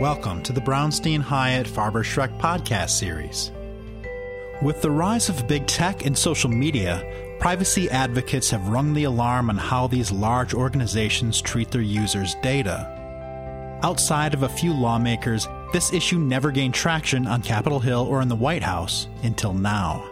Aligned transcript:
Welcome 0.00 0.44
to 0.44 0.52
the 0.52 0.60
Brownstein 0.60 1.20
Hyatt 1.20 1.66
Farber 1.66 2.04
Schreck 2.04 2.38
podcast 2.38 2.90
series. 2.90 3.50
With 4.62 4.80
the 4.80 4.92
rise 4.92 5.28
of 5.28 5.48
big 5.48 5.66
tech 5.66 6.06
and 6.06 6.16
social 6.16 6.48
media, 6.48 7.02
privacy 7.40 7.90
advocates 7.90 8.48
have 8.50 8.68
rung 8.68 8.94
the 8.94 9.02
alarm 9.02 9.50
on 9.50 9.56
how 9.56 9.88
these 9.88 10.12
large 10.12 10.54
organizations 10.54 11.42
treat 11.42 11.72
their 11.72 11.80
users' 11.80 12.36
data. 12.44 13.80
Outside 13.82 14.34
of 14.34 14.44
a 14.44 14.48
few 14.48 14.72
lawmakers, 14.72 15.48
this 15.72 15.92
issue 15.92 16.20
never 16.20 16.52
gained 16.52 16.74
traction 16.74 17.26
on 17.26 17.42
Capitol 17.42 17.80
Hill 17.80 18.06
or 18.08 18.22
in 18.22 18.28
the 18.28 18.36
White 18.36 18.62
House 18.62 19.08
until 19.24 19.52
now. 19.52 20.08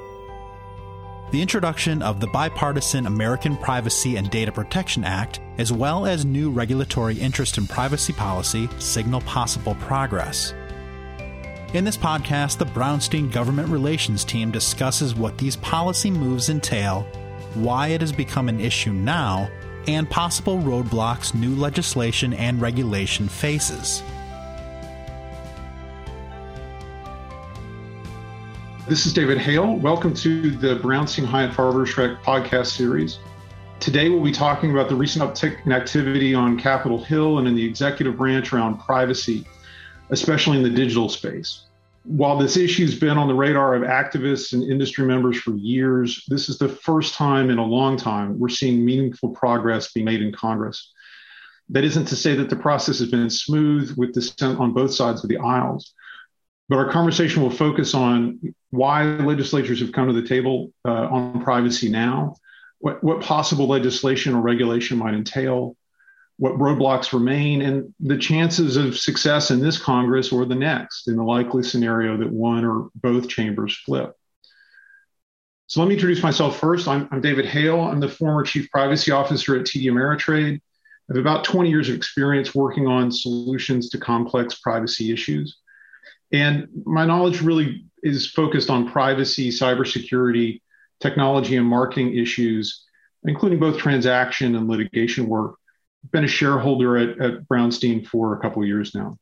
The 1.32 1.42
introduction 1.42 2.02
of 2.02 2.20
the 2.20 2.28
bipartisan 2.28 3.06
American 3.06 3.56
Privacy 3.56 4.16
and 4.16 4.30
Data 4.30 4.52
Protection 4.52 5.02
Act 5.02 5.40
as 5.58 5.72
well 5.72 6.06
as 6.06 6.24
new 6.24 6.50
regulatory 6.50 7.18
interest 7.18 7.58
in 7.58 7.66
privacy 7.66 8.12
policy, 8.12 8.68
signal 8.78 9.20
possible 9.22 9.74
progress. 9.76 10.54
In 11.74 11.84
this 11.84 11.96
podcast, 11.96 12.58
the 12.58 12.66
Brownstein 12.66 13.32
Government 13.32 13.68
Relations 13.68 14.24
team 14.24 14.52
discusses 14.52 15.16
what 15.16 15.36
these 15.36 15.56
policy 15.56 16.12
moves 16.12 16.48
entail, 16.48 17.02
why 17.54 17.88
it 17.88 18.02
has 18.02 18.12
become 18.12 18.48
an 18.48 18.60
issue 18.60 18.92
now, 18.92 19.50
and 19.88 20.08
possible 20.08 20.58
roadblocks 20.58 21.34
new 21.34 21.56
legislation 21.56 22.34
and 22.34 22.60
regulation 22.60 23.28
faces. 23.28 24.00
This 28.88 29.04
is 29.04 29.12
David 29.12 29.38
Hale. 29.38 29.74
Welcome 29.74 30.14
to 30.14 30.48
the 30.48 30.76
Brownstein 30.76 31.24
Hyatt 31.24 31.50
Farber 31.50 31.84
Schreck 31.84 32.22
podcast 32.22 32.66
series. 32.66 33.18
Today, 33.80 34.08
we'll 34.08 34.22
be 34.22 34.30
talking 34.30 34.70
about 34.70 34.88
the 34.88 34.94
recent 34.94 35.24
uptick 35.24 35.66
in 35.66 35.72
activity 35.72 36.34
on 36.34 36.56
Capitol 36.56 37.02
Hill 37.02 37.38
and 37.38 37.48
in 37.48 37.56
the 37.56 37.64
executive 37.64 38.16
branch 38.16 38.52
around 38.52 38.78
privacy, 38.78 39.44
especially 40.10 40.58
in 40.58 40.62
the 40.62 40.70
digital 40.70 41.08
space. 41.08 41.64
While 42.04 42.38
this 42.38 42.56
issue's 42.56 42.96
been 42.96 43.18
on 43.18 43.26
the 43.26 43.34
radar 43.34 43.74
of 43.74 43.82
activists 43.82 44.52
and 44.52 44.62
industry 44.62 45.04
members 45.04 45.36
for 45.36 45.56
years, 45.56 46.24
this 46.28 46.48
is 46.48 46.56
the 46.56 46.68
first 46.68 47.14
time 47.14 47.50
in 47.50 47.58
a 47.58 47.66
long 47.66 47.96
time 47.96 48.38
we're 48.38 48.48
seeing 48.48 48.84
meaningful 48.84 49.30
progress 49.30 49.90
being 49.90 50.06
made 50.06 50.22
in 50.22 50.30
Congress. 50.30 50.92
That 51.70 51.82
isn't 51.82 52.04
to 52.04 52.14
say 52.14 52.36
that 52.36 52.50
the 52.50 52.54
process 52.54 53.00
has 53.00 53.10
been 53.10 53.30
smooth 53.30 53.96
with 53.96 54.14
dissent 54.14 54.60
on 54.60 54.72
both 54.72 54.94
sides 54.94 55.24
of 55.24 55.28
the 55.28 55.38
aisles, 55.38 55.92
but 56.68 56.78
our 56.78 56.90
conversation 56.90 57.42
will 57.42 57.50
focus 57.50 57.94
on 57.94 58.40
why 58.70 59.04
legislatures 59.04 59.80
have 59.80 59.92
come 59.92 60.08
to 60.08 60.12
the 60.12 60.26
table 60.26 60.72
uh, 60.84 61.08
on 61.08 61.42
privacy 61.42 61.88
now 61.88 62.34
what, 62.78 63.02
what 63.02 63.20
possible 63.20 63.66
legislation 63.66 64.34
or 64.34 64.40
regulation 64.40 64.98
might 64.98 65.14
entail, 65.14 65.76
what 66.38 66.54
roadblocks 66.54 67.12
remain, 67.12 67.62
and 67.62 67.94
the 68.00 68.18
chances 68.18 68.76
of 68.76 68.98
success 68.98 69.50
in 69.50 69.60
this 69.60 69.78
Congress 69.78 70.32
or 70.32 70.44
the 70.44 70.54
next 70.54 71.08
in 71.08 71.16
the 71.16 71.22
likely 71.22 71.62
scenario 71.62 72.16
that 72.16 72.30
one 72.30 72.64
or 72.64 72.90
both 72.94 73.28
chambers 73.28 73.76
flip. 73.76 74.12
So 75.68 75.80
let 75.80 75.88
me 75.88 75.94
introduce 75.94 76.22
myself 76.22 76.60
first. 76.60 76.86
I'm, 76.86 77.08
I'm 77.10 77.20
David 77.20 77.46
Hale. 77.46 77.80
I'm 77.80 77.98
the 77.98 78.08
former 78.08 78.44
Chief 78.44 78.70
Privacy 78.70 79.10
Officer 79.10 79.56
at 79.56 79.66
TD 79.66 79.86
Ameritrade. 79.86 80.60
I 81.08 81.12
have 81.12 81.16
about 81.16 81.44
20 81.44 81.70
years 81.70 81.88
of 81.88 81.96
experience 81.96 82.54
working 82.54 82.86
on 82.86 83.10
solutions 83.10 83.88
to 83.90 83.98
complex 83.98 84.56
privacy 84.60 85.12
issues. 85.12 85.56
And 86.32 86.68
my 86.84 87.06
knowledge 87.06 87.40
really 87.40 87.86
is 88.02 88.30
focused 88.30 88.70
on 88.70 88.90
privacy, 88.90 89.50
cybersecurity, 89.50 90.60
technology 91.00 91.56
and 91.56 91.66
marketing 91.66 92.16
issues, 92.16 92.84
including 93.24 93.58
both 93.58 93.78
transaction 93.78 94.54
and 94.54 94.68
litigation 94.68 95.28
work. 95.28 95.56
I've 96.04 96.12
been 96.12 96.24
a 96.24 96.28
shareholder 96.28 96.96
at, 96.96 97.20
at 97.20 97.48
Brownstein 97.48 98.06
for 98.06 98.34
a 98.34 98.40
couple 98.40 98.62
of 98.62 98.68
years 98.68 98.94
now. 98.94 99.18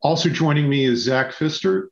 Also 0.00 0.28
joining 0.28 0.68
me 0.68 0.84
is 0.84 1.02
Zach 1.02 1.32
Pfister. 1.32 1.90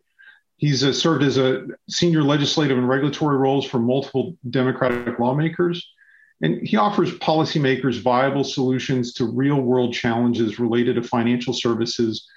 He's 0.57 0.85
uh, 0.85 0.93
served 0.93 1.25
as 1.25 1.39
a 1.39 1.67
senior 1.89 2.23
legislative 2.23 2.79
and 2.79 2.89
regulatory 2.89 3.37
roles 3.37 3.65
for 3.67 3.79
multiple 3.79 4.37
Democratic 4.49 5.19
lawmakers, 5.19 5.93
and 6.41 6.67
he 6.67 6.77
offers 6.77 7.13
policymakers 7.19 8.01
viable 8.01 8.45
solutions 8.45 9.13
to 9.15 9.25
real 9.25 9.61
world 9.61 9.93
challenges 9.93 10.59
related 10.59 10.97
to 10.97 11.03
financial 11.03 11.53
services, 11.53 12.29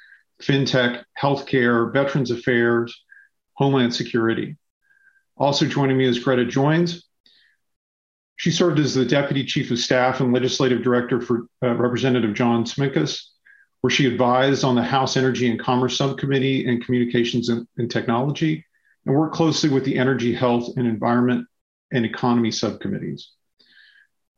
fintech, 0.41 1.03
healthcare, 1.19 1.91
veterans 1.91 2.31
affairs, 2.31 3.03
homeland 3.53 3.93
security. 3.93 4.57
Also 5.37 5.65
joining 5.65 5.97
me 5.97 6.05
is 6.05 6.19
Greta 6.19 6.45
Joynes. 6.45 7.03
She 8.37 8.51
served 8.51 8.79
as 8.79 8.93
the 8.93 9.05
Deputy 9.05 9.45
Chief 9.45 9.71
of 9.71 9.79
Staff 9.79 10.19
and 10.19 10.33
Legislative 10.33 10.83
Director 10.83 11.21
for 11.21 11.47
uh, 11.63 11.73
Representative 11.75 12.33
John 12.33 12.65
Shimkus, 12.65 13.21
where 13.81 13.91
she 13.91 14.07
advised 14.07 14.63
on 14.63 14.75
the 14.75 14.83
House 14.83 15.15
Energy 15.15 15.49
and 15.49 15.59
Commerce 15.59 15.97
Subcommittee 15.97 16.67
and 16.67 16.83
Communications 16.83 17.49
and, 17.49 17.67
and 17.77 17.89
Technology, 17.89 18.65
and 19.05 19.15
worked 19.15 19.35
closely 19.35 19.69
with 19.69 19.85
the 19.85 19.97
Energy, 19.97 20.33
Health, 20.33 20.75
and 20.75 20.85
Environment 20.85 21.47
and 21.91 22.05
Economy 22.05 22.51
subcommittees. 22.51 23.31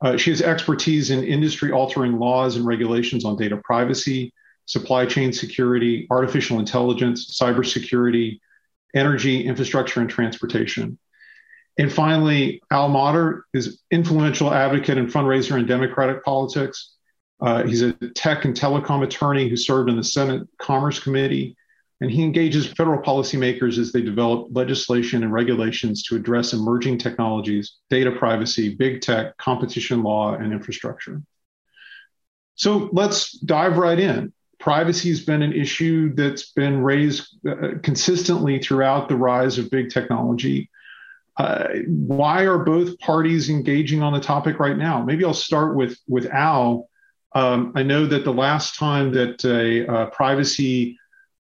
Uh, 0.00 0.16
she 0.16 0.30
has 0.30 0.42
expertise 0.42 1.10
in 1.10 1.24
industry 1.24 1.72
altering 1.72 2.18
laws 2.18 2.56
and 2.56 2.64
regulations 2.64 3.24
on 3.24 3.36
data 3.36 3.60
privacy, 3.64 4.32
supply 4.68 5.06
chain 5.06 5.32
security, 5.32 6.06
artificial 6.10 6.58
intelligence, 6.58 7.38
cybersecurity, 7.40 8.38
energy, 8.94 9.44
infrastructure, 9.46 10.00
and 10.00 10.10
transportation. 10.10 10.98
And 11.78 11.90
finally, 11.90 12.60
Al 12.70 12.90
Mottur 12.90 13.42
is 13.54 13.80
influential 13.90 14.52
advocate 14.52 14.98
and 14.98 15.08
fundraiser 15.08 15.58
in 15.58 15.66
Democratic 15.66 16.22
politics. 16.22 16.96
Uh, 17.40 17.62
he's 17.64 17.80
a 17.80 17.92
tech 18.14 18.44
and 18.44 18.54
telecom 18.54 19.02
attorney 19.02 19.48
who 19.48 19.56
served 19.56 19.88
in 19.88 19.96
the 19.96 20.04
Senate 20.04 20.46
Commerce 20.60 21.00
Committee, 21.00 21.56
and 22.02 22.10
he 22.10 22.22
engages 22.22 22.66
federal 22.66 23.00
policymakers 23.02 23.78
as 23.78 23.90
they 23.90 24.02
develop 24.02 24.48
legislation 24.50 25.22
and 25.22 25.32
regulations 25.32 26.02
to 26.02 26.16
address 26.16 26.52
emerging 26.52 26.98
technologies, 26.98 27.76
data 27.88 28.12
privacy, 28.12 28.74
big 28.74 29.00
tech, 29.00 29.34
competition 29.38 30.02
law, 30.02 30.34
and 30.34 30.52
infrastructure. 30.52 31.22
So 32.56 32.90
let's 32.92 33.32
dive 33.38 33.78
right 33.78 33.98
in 33.98 34.32
privacy 34.58 35.08
has 35.10 35.20
been 35.20 35.42
an 35.42 35.52
issue 35.52 36.14
that's 36.14 36.52
been 36.52 36.82
raised 36.82 37.38
uh, 37.46 37.78
consistently 37.82 38.58
throughout 38.58 39.08
the 39.08 39.16
rise 39.16 39.58
of 39.58 39.70
big 39.70 39.90
technology. 39.90 40.68
Uh, 41.36 41.68
why 41.86 42.42
are 42.42 42.58
both 42.58 42.98
parties 42.98 43.48
engaging 43.48 44.02
on 44.02 44.12
the 44.12 44.20
topic 44.20 44.58
right 44.58 44.76
now? 44.76 45.02
Maybe 45.02 45.24
I'll 45.24 45.34
start 45.34 45.76
with 45.76 45.96
with 46.08 46.26
Al. 46.26 46.88
Um, 47.32 47.72
I 47.76 47.82
know 47.84 48.06
that 48.06 48.24
the 48.24 48.32
last 48.32 48.76
time 48.76 49.12
that 49.12 49.44
a, 49.44 49.86
a 49.86 50.06
privacy 50.06 50.98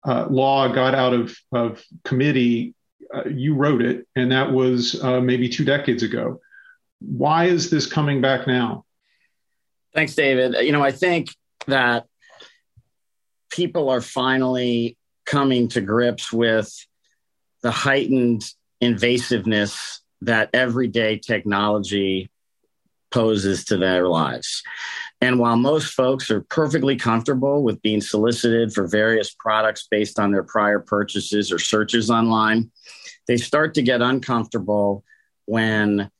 uh, 0.06 0.26
law 0.28 0.68
got 0.68 0.94
out 0.94 1.14
of, 1.14 1.36
of 1.52 1.82
committee, 2.04 2.74
uh, 3.14 3.24
you 3.28 3.54
wrote 3.54 3.80
it, 3.80 4.06
and 4.14 4.30
that 4.32 4.52
was 4.52 5.02
uh, 5.02 5.20
maybe 5.20 5.48
two 5.48 5.64
decades 5.64 6.02
ago. 6.02 6.40
Why 7.00 7.46
is 7.46 7.70
this 7.70 7.86
coming 7.86 8.20
back 8.20 8.46
now? 8.46 8.84
Thanks, 9.94 10.14
David. 10.14 10.54
You 10.66 10.72
know, 10.72 10.82
I 10.82 10.92
think 10.92 11.28
that 11.66 12.06
people 13.56 13.88
are 13.88 14.02
finally 14.02 14.98
coming 15.24 15.68
to 15.68 15.80
grips 15.80 16.30
with 16.30 16.72
the 17.62 17.70
heightened 17.70 18.44
invasiveness 18.82 20.00
that 20.20 20.50
everyday 20.52 21.18
technology 21.18 22.30
poses 23.10 23.64
to 23.64 23.78
their 23.78 24.06
lives. 24.08 24.62
And 25.22 25.38
while 25.38 25.56
most 25.56 25.94
folks 25.94 26.30
are 26.30 26.42
perfectly 26.42 26.96
comfortable 26.96 27.62
with 27.62 27.80
being 27.80 28.02
solicited 28.02 28.74
for 28.74 28.86
various 28.86 29.34
products 29.38 29.88
based 29.90 30.18
on 30.18 30.32
their 30.32 30.42
prior 30.42 30.78
purchases 30.78 31.50
or 31.50 31.58
searches 31.58 32.10
online, 32.10 32.70
they 33.26 33.38
start 33.38 33.74
to 33.74 33.82
get 33.82 34.02
uncomfortable 34.02 35.02
when 35.46 36.10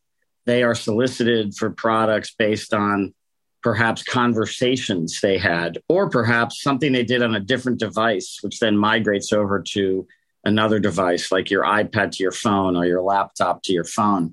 they 0.46 0.62
are 0.62 0.74
solicited 0.74 1.54
for 1.54 1.70
products 1.70 2.34
based 2.34 2.72
on 2.72 3.12
perhaps 3.62 4.02
conversations 4.02 5.20
they 5.20 5.38
had, 5.38 5.78
or 5.88 6.08
perhaps 6.08 6.62
something 6.62 6.92
they 6.92 7.04
did 7.04 7.22
on 7.22 7.34
a 7.34 7.40
different 7.40 7.78
device, 7.78 8.38
which 8.42 8.60
then 8.60 8.76
migrates 8.76 9.32
over 9.32 9.60
to 9.60 10.06
another 10.44 10.78
device 10.78 11.32
like 11.32 11.50
your 11.50 11.64
iPad 11.64 12.12
to 12.12 12.22
your 12.22 12.32
phone 12.32 12.76
or 12.76 12.86
your 12.86 13.02
laptop 13.02 13.62
to 13.64 13.72
your 13.72 13.84
phone. 13.84 14.32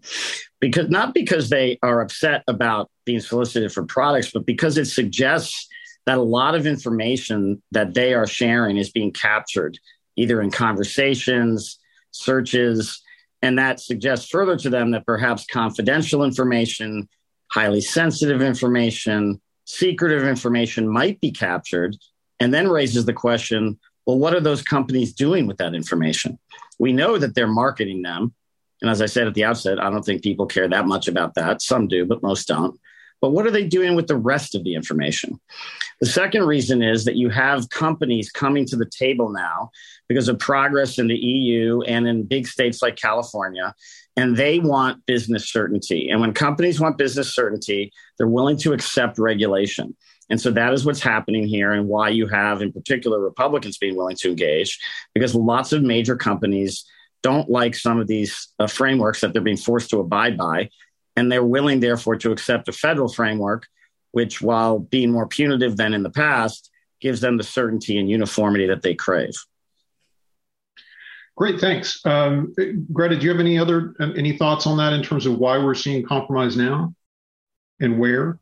Because 0.59 0.89
not 0.89 1.13
because 1.13 1.49
they 1.49 1.79
are 1.81 2.01
upset 2.01 2.43
about 2.47 2.89
being 3.05 3.19
solicited 3.19 3.71
for 3.71 3.83
products, 3.83 4.31
but 4.31 4.45
because 4.45 4.77
it 4.77 4.85
suggests 4.85 5.67
that 6.05 6.17
a 6.17 6.21
lot 6.21 6.53
of 6.53 6.67
information 6.67 7.61
that 7.71 7.93
they 7.93 8.13
are 8.13 8.27
sharing 8.27 8.77
is 8.77 8.91
being 8.91 9.11
captured 9.11 9.77
either 10.15 10.41
in 10.41 10.51
conversations, 10.51 11.79
searches, 12.11 13.01
and 13.41 13.57
that 13.57 13.79
suggests 13.79 14.29
further 14.29 14.55
to 14.55 14.69
them 14.69 14.91
that 14.91 15.05
perhaps 15.05 15.45
confidential 15.45 16.23
information 16.23 17.09
highly 17.53 17.81
sensitive 17.81 18.41
information, 18.41 19.39
secretive 19.65 20.27
information 20.27 20.87
might 20.87 21.21
be 21.21 21.31
captured, 21.31 21.95
and 22.39 22.51
then 22.53 22.67
raises 22.67 23.05
the 23.05 23.13
question 23.13 23.79
well, 24.05 24.19
what 24.19 24.33
are 24.33 24.41
those 24.41 24.61
companies 24.61 25.13
doing 25.13 25.47
with 25.47 25.57
that 25.59 25.73
information? 25.73 26.37
We 26.77 26.91
know 26.91 27.17
that 27.17 27.35
they're 27.35 27.47
marketing 27.47 28.01
them. 28.01 28.33
And 28.81 28.91
as 28.91 29.01
I 29.01 29.05
said 29.05 29.27
at 29.27 29.33
the 29.33 29.45
outset, 29.45 29.81
I 29.81 29.89
don't 29.89 30.03
think 30.03 30.21
people 30.23 30.45
care 30.45 30.67
that 30.67 30.85
much 30.85 31.07
about 31.07 31.35
that. 31.35 31.61
Some 31.61 31.87
do, 31.87 32.05
but 32.05 32.21
most 32.21 32.49
don't. 32.49 32.77
But 33.21 33.29
what 33.29 33.47
are 33.47 33.51
they 33.51 33.65
doing 33.65 33.95
with 33.95 34.07
the 34.07 34.17
rest 34.17 34.55
of 34.55 34.65
the 34.65 34.75
information? 34.75 35.39
The 36.01 36.07
second 36.07 36.43
reason 36.43 36.83
is 36.83 37.05
that 37.05 37.15
you 37.15 37.29
have 37.29 37.69
companies 37.69 38.29
coming 38.29 38.65
to 38.65 38.75
the 38.75 38.89
table 38.89 39.29
now 39.29 39.71
because 40.09 40.27
of 40.27 40.37
progress 40.37 40.99
in 40.99 41.07
the 41.07 41.15
EU 41.15 41.81
and 41.83 42.05
in 42.05 42.23
big 42.23 42.45
states 42.45 42.81
like 42.81 42.97
California, 42.97 43.73
and 44.15 44.37
they 44.37 44.59
want 44.59 45.05
business 45.05 45.51
certainty. 45.51 46.09
And 46.09 46.21
when 46.21 46.33
companies 46.33 46.79
want 46.79 46.97
business 46.97 47.33
certainty, 47.33 47.91
they're 48.17 48.27
willing 48.27 48.57
to 48.57 48.73
accept 48.73 49.17
regulation. 49.17 49.95
And 50.29 50.39
so 50.39 50.51
that 50.51 50.73
is 50.73 50.85
what's 50.85 51.01
happening 51.01 51.47
here, 51.47 51.71
and 51.71 51.87
why 51.87 52.09
you 52.09 52.27
have, 52.27 52.61
in 52.61 52.71
particular, 52.71 53.19
Republicans 53.19 53.77
being 53.77 53.95
willing 53.95 54.15
to 54.17 54.29
engage, 54.29 54.79
because 55.13 55.35
lots 55.35 55.73
of 55.73 55.83
major 55.83 56.15
companies 56.15 56.85
don't 57.21 57.49
like 57.49 57.75
some 57.75 57.99
of 57.99 58.07
these 58.07 58.49
uh, 58.59 58.67
frameworks 58.67 59.21
that 59.21 59.33
they're 59.33 59.41
being 59.41 59.57
forced 59.57 59.89
to 59.89 59.99
abide 59.99 60.37
by. 60.37 60.69
And 61.15 61.31
they're 61.31 61.43
willing, 61.43 61.79
therefore, 61.79 62.15
to 62.17 62.31
accept 62.31 62.67
a 62.67 62.71
federal 62.71 63.09
framework, 63.09 63.67
which, 64.11 64.41
while 64.41 64.79
being 64.79 65.11
more 65.11 65.27
punitive 65.27 65.77
than 65.77 65.93
in 65.93 66.03
the 66.03 66.09
past, 66.09 66.69
gives 67.01 67.21
them 67.21 67.37
the 67.37 67.43
certainty 67.43 67.97
and 67.99 68.09
uniformity 68.09 68.67
that 68.67 68.81
they 68.81 68.95
crave. 68.95 69.33
Great, 71.35 71.59
thanks. 71.59 71.99
Um, 72.05 72.53
Greta, 72.91 73.17
do 73.17 73.23
you 73.23 73.31
have 73.31 73.39
any 73.39 73.57
other 73.57 73.95
any 73.99 74.37
thoughts 74.37 74.67
on 74.67 74.77
that 74.77 74.93
in 74.93 75.01
terms 75.01 75.25
of 75.25 75.37
why 75.37 75.57
we're 75.57 75.73
seeing 75.73 76.05
compromise 76.05 76.55
now 76.55 76.93
and 77.79 77.99
where? 77.99 78.39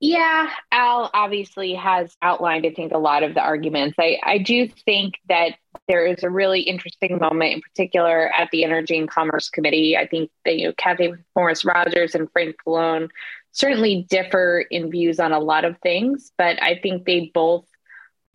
Yeah, 0.00 0.50
Al 0.72 1.10
obviously 1.14 1.74
has 1.74 2.16
outlined, 2.22 2.66
I 2.66 2.70
think, 2.70 2.92
a 2.92 2.98
lot 2.98 3.22
of 3.22 3.34
the 3.34 3.40
arguments. 3.40 3.94
I, 4.00 4.18
I 4.24 4.38
do 4.38 4.66
think 4.66 5.14
that 5.28 5.52
there 5.86 6.04
is 6.04 6.24
a 6.24 6.30
really 6.30 6.62
interesting 6.62 7.18
moment, 7.20 7.52
in 7.52 7.60
particular, 7.60 8.32
at 8.36 8.50
the 8.50 8.64
Energy 8.64 8.98
and 8.98 9.08
Commerce 9.08 9.48
Committee. 9.48 9.96
I 9.96 10.08
think 10.08 10.30
that 10.44 10.56
you 10.56 10.66
know, 10.66 10.74
Cathy 10.76 11.12
McMorris 11.36 11.64
Rogers 11.64 12.16
and 12.16 12.28
Frank 12.32 12.56
Pallone 12.66 13.10
certainly 13.52 14.04
differ 14.08 14.64
in 14.70 14.90
views 14.90 15.20
on 15.20 15.30
a 15.30 15.38
lot 15.38 15.64
of 15.64 15.78
things, 15.78 16.32
but 16.36 16.60
I 16.60 16.80
think 16.82 17.04
they 17.04 17.30
both 17.32 17.66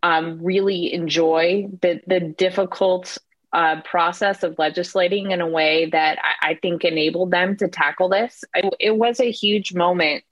um, 0.03 0.39
really 0.41 0.93
enjoy 0.93 1.67
the 1.81 1.99
the 2.07 2.19
difficult 2.19 3.17
uh, 3.53 3.81
process 3.81 4.43
of 4.43 4.59
legislating 4.59 5.31
in 5.31 5.41
a 5.41 5.47
way 5.47 5.89
that 5.89 6.19
I, 6.21 6.51
I 6.51 6.55
think 6.55 6.83
enabled 6.83 7.31
them 7.31 7.55
to 7.57 7.67
tackle 7.67 8.09
this. 8.09 8.43
It 8.79 8.97
was 8.97 9.19
a 9.19 9.31
huge 9.31 9.73
moment 9.73 10.23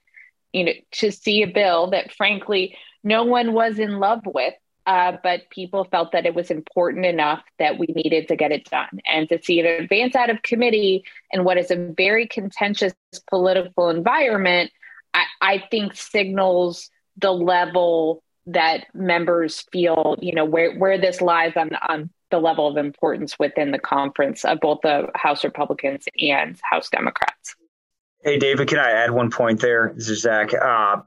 you 0.56 0.64
know, 0.64 0.72
to 0.90 1.12
see 1.12 1.42
a 1.42 1.46
bill 1.46 1.90
that 1.90 2.10
frankly 2.12 2.76
no 3.04 3.24
one 3.24 3.52
was 3.52 3.78
in 3.78 3.98
love 3.98 4.22
with, 4.24 4.54
uh, 4.86 5.12
but 5.22 5.50
people 5.50 5.84
felt 5.84 6.12
that 6.12 6.24
it 6.24 6.34
was 6.34 6.50
important 6.50 7.04
enough 7.04 7.42
that 7.58 7.78
we 7.78 7.86
needed 7.88 8.26
to 8.28 8.36
get 8.36 8.52
it 8.52 8.64
done. 8.70 9.00
And 9.06 9.28
to 9.28 9.40
see 9.42 9.60
it 9.60 9.82
advance 9.82 10.16
out 10.16 10.30
of 10.30 10.40
committee 10.40 11.04
in 11.30 11.44
what 11.44 11.58
is 11.58 11.70
a 11.70 11.76
very 11.76 12.26
contentious 12.26 12.94
political 13.28 13.90
environment, 13.90 14.70
I, 15.12 15.24
I 15.42 15.64
think 15.70 15.94
signals 15.94 16.88
the 17.18 17.32
level 17.32 18.22
that 18.46 18.86
members 18.94 19.60
feel, 19.72 20.16
you 20.22 20.34
know, 20.34 20.46
where, 20.46 20.74
where 20.78 20.98
this 20.98 21.20
lies 21.20 21.52
on, 21.54 21.74
on 21.86 22.08
the 22.36 22.42
level 22.42 22.68
of 22.68 22.76
importance 22.76 23.38
within 23.38 23.70
the 23.70 23.78
conference 23.78 24.44
of 24.44 24.60
both 24.60 24.80
the 24.82 25.08
House 25.14 25.42
Republicans 25.42 26.04
and 26.20 26.60
House 26.62 26.90
Democrats. 26.90 27.56
Hey, 28.22 28.38
David, 28.38 28.68
can 28.68 28.78
I 28.78 28.90
add 28.90 29.10
one 29.10 29.30
point 29.30 29.60
there? 29.60 29.92
This 29.96 30.10
is 30.10 30.20
Zach. 30.20 30.52
Uh, 30.52 31.00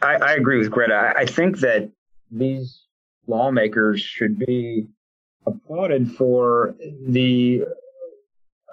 I, 0.00 0.14
I, 0.16 0.32
agree 0.32 0.58
with 0.58 0.72
Greta. 0.72 0.94
I, 0.94 1.20
I 1.20 1.26
think 1.26 1.60
that 1.60 1.88
these 2.32 2.80
lawmakers 3.28 4.00
should 4.00 4.38
be 4.38 4.88
applauded 5.46 6.10
for 6.10 6.74
the 7.06 7.62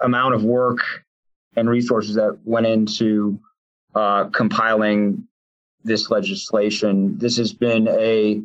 amount 0.02 0.34
of 0.34 0.42
work 0.42 0.80
and 1.54 1.70
resources 1.70 2.16
that 2.16 2.38
went 2.44 2.66
into 2.66 3.38
uh, 3.94 4.24
compiling 4.24 5.28
this 5.84 6.10
legislation. 6.10 7.18
This 7.18 7.36
has 7.36 7.52
been 7.52 7.86
a, 7.86 8.42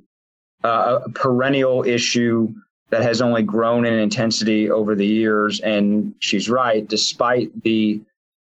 uh, 0.63 0.99
a 1.05 1.09
perennial 1.09 1.83
issue 1.83 2.53
that 2.89 3.01
has 3.01 3.21
only 3.21 3.43
grown 3.43 3.85
in 3.85 3.93
intensity 3.93 4.69
over 4.69 4.95
the 4.95 5.05
years. 5.05 5.59
And 5.59 6.13
she's 6.19 6.49
right, 6.49 6.87
despite 6.87 7.63
the 7.63 8.01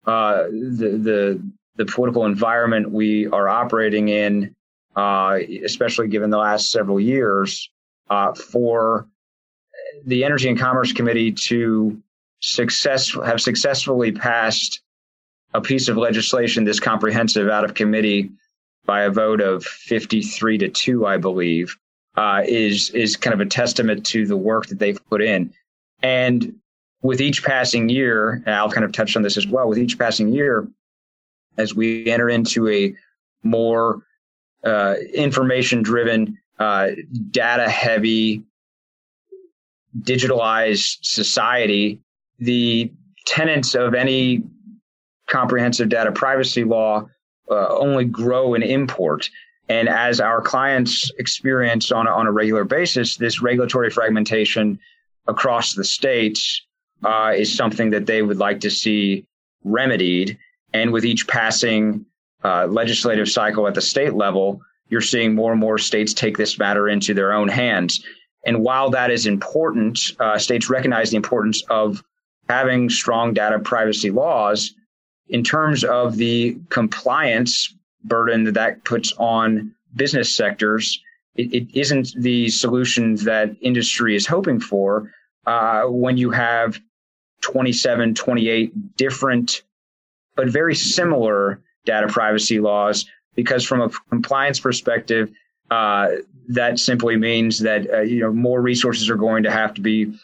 uh, 0.06 0.44
the, 0.44 0.98
the 1.00 1.42
the 1.76 1.86
political 1.86 2.26
environment 2.26 2.90
we 2.90 3.26
are 3.28 3.48
operating 3.48 4.08
in, 4.08 4.54
uh, 4.96 5.38
especially 5.64 6.08
given 6.08 6.30
the 6.30 6.38
last 6.38 6.70
several 6.70 7.00
years, 7.00 7.70
uh, 8.10 8.32
for 8.34 9.08
the 10.04 10.24
Energy 10.24 10.48
and 10.48 10.58
Commerce 10.58 10.92
Committee 10.92 11.32
to 11.32 12.00
success 12.40 13.16
have 13.24 13.40
successfully 13.40 14.12
passed 14.12 14.82
a 15.54 15.60
piece 15.60 15.88
of 15.88 15.96
legislation 15.96 16.64
this 16.64 16.80
comprehensive 16.80 17.48
out 17.48 17.64
of 17.64 17.74
committee 17.74 18.30
by 18.84 19.02
a 19.02 19.10
vote 19.10 19.40
of 19.40 19.64
53 19.64 20.58
to 20.58 20.68
2 20.68 21.06
i 21.06 21.16
believe 21.16 21.74
uh, 22.16 22.42
is 22.46 22.90
is 22.90 23.16
kind 23.16 23.34
of 23.34 23.40
a 23.40 23.46
testament 23.46 24.04
to 24.06 24.26
the 24.26 24.36
work 24.36 24.66
that 24.66 24.78
they've 24.78 25.00
put 25.08 25.22
in 25.22 25.52
and 26.02 26.54
with 27.04 27.20
each 27.20 27.44
passing 27.44 27.88
year, 27.88 28.42
Al 28.46 28.70
kind 28.70 28.84
of 28.84 28.92
touched 28.92 29.16
on 29.16 29.22
this 29.22 29.36
as 29.36 29.46
well, 29.46 29.68
with 29.68 29.78
each 29.78 29.98
passing 29.98 30.28
year, 30.28 30.66
as 31.58 31.74
we 31.74 32.10
enter 32.10 32.28
into 32.28 32.68
a 32.68 32.94
more 33.42 34.02
uh, 34.64 34.94
information 35.12 35.82
driven, 35.82 36.38
uh, 36.58 36.88
data 37.30 37.68
heavy, 37.68 38.42
digitalized 40.00 40.98
society, 41.02 42.00
the 42.38 42.90
tenets 43.26 43.74
of 43.74 43.94
any 43.94 44.42
comprehensive 45.28 45.90
data 45.90 46.10
privacy 46.10 46.64
law 46.64 47.06
uh, 47.50 47.68
only 47.68 48.06
grow 48.06 48.54
in 48.54 48.62
import. 48.62 49.28
And 49.68 49.88
as 49.88 50.20
our 50.20 50.42
clients 50.42 51.10
experience 51.18 51.90
on 51.90 52.06
a, 52.06 52.10
on 52.10 52.26
a 52.26 52.32
regular 52.32 52.64
basis, 52.64 53.16
this 53.16 53.40
regulatory 53.40 53.90
fragmentation 53.90 54.78
across 55.26 55.74
the 55.74 55.84
states 55.84 56.62
uh, 57.02 57.32
is 57.34 57.54
something 57.54 57.90
that 57.90 58.06
they 58.06 58.22
would 58.22 58.38
like 58.38 58.60
to 58.60 58.70
see 58.70 59.26
remedied. 59.64 60.38
And 60.72 60.92
with 60.92 61.04
each 61.04 61.26
passing 61.26 62.04
uh, 62.42 62.66
legislative 62.66 63.28
cycle 63.28 63.66
at 63.66 63.74
the 63.74 63.80
state 63.80 64.14
level, 64.14 64.60
you're 64.88 65.00
seeing 65.00 65.34
more 65.34 65.52
and 65.52 65.60
more 65.60 65.78
states 65.78 66.12
take 66.12 66.36
this 66.36 66.58
matter 66.58 66.88
into 66.88 67.14
their 67.14 67.32
own 67.32 67.48
hands. 67.48 68.04
And 68.44 68.62
while 68.62 68.90
that 68.90 69.10
is 69.10 69.26
important, 69.26 69.98
uh, 70.20 70.38
states 70.38 70.68
recognize 70.68 71.10
the 71.10 71.16
importance 71.16 71.62
of 71.70 72.04
having 72.50 72.90
strong 72.90 73.32
data 73.32 73.58
privacy 73.58 74.10
laws 74.10 74.74
in 75.28 75.42
terms 75.42 75.84
of 75.84 76.16
the 76.16 76.58
compliance 76.68 77.74
burden 78.04 78.44
that 78.44 78.54
that 78.54 78.84
puts 78.84 79.12
on 79.18 79.74
business 79.94 80.34
sectors. 80.34 81.00
It, 81.34 81.52
it 81.52 81.78
isn't 81.78 82.14
the 82.16 82.48
solutions 82.48 83.24
that 83.24 83.56
industry 83.60 84.14
is 84.14 84.26
hoping 84.26 84.60
for 84.60 85.12
uh, 85.46 85.84
when 85.84 86.16
you 86.16 86.30
have 86.30 86.80
27, 87.42 88.14
28 88.14 88.96
different, 88.96 89.62
but 90.36 90.48
very 90.48 90.74
similar 90.74 91.60
data 91.84 92.06
privacy 92.08 92.60
laws. 92.60 93.06
Because 93.34 93.64
from 93.64 93.80
a 93.80 93.90
compliance 94.10 94.60
perspective, 94.60 95.30
uh, 95.70 96.08
that 96.48 96.78
simply 96.78 97.16
means 97.16 97.58
that 97.60 97.90
uh, 97.90 98.00
you 98.00 98.20
know 98.20 98.32
more 98.32 98.60
resources 98.60 99.10
are 99.10 99.16
going 99.16 99.42
to 99.42 99.50
have 99.50 99.74
to 99.74 99.80
be 99.80 100.14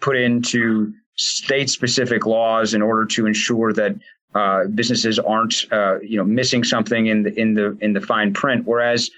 put 0.00 0.16
into 0.16 0.92
state-specific 1.16 2.24
laws 2.26 2.72
in 2.72 2.80
order 2.80 3.04
to 3.04 3.26
ensure 3.26 3.72
that 3.72 3.94
uh, 4.34 4.64
businesses 4.66 5.18
aren't 5.18 5.54
uh, 5.72 5.98
you 6.00 6.16
know 6.16 6.24
missing 6.24 6.64
something 6.64 7.06
in 7.06 7.22
the 7.22 7.40
in 7.40 7.54
the 7.54 7.76
in 7.80 7.92
the 7.92 8.00
fine 8.00 8.32
print. 8.32 8.66
Whereas 8.66 9.10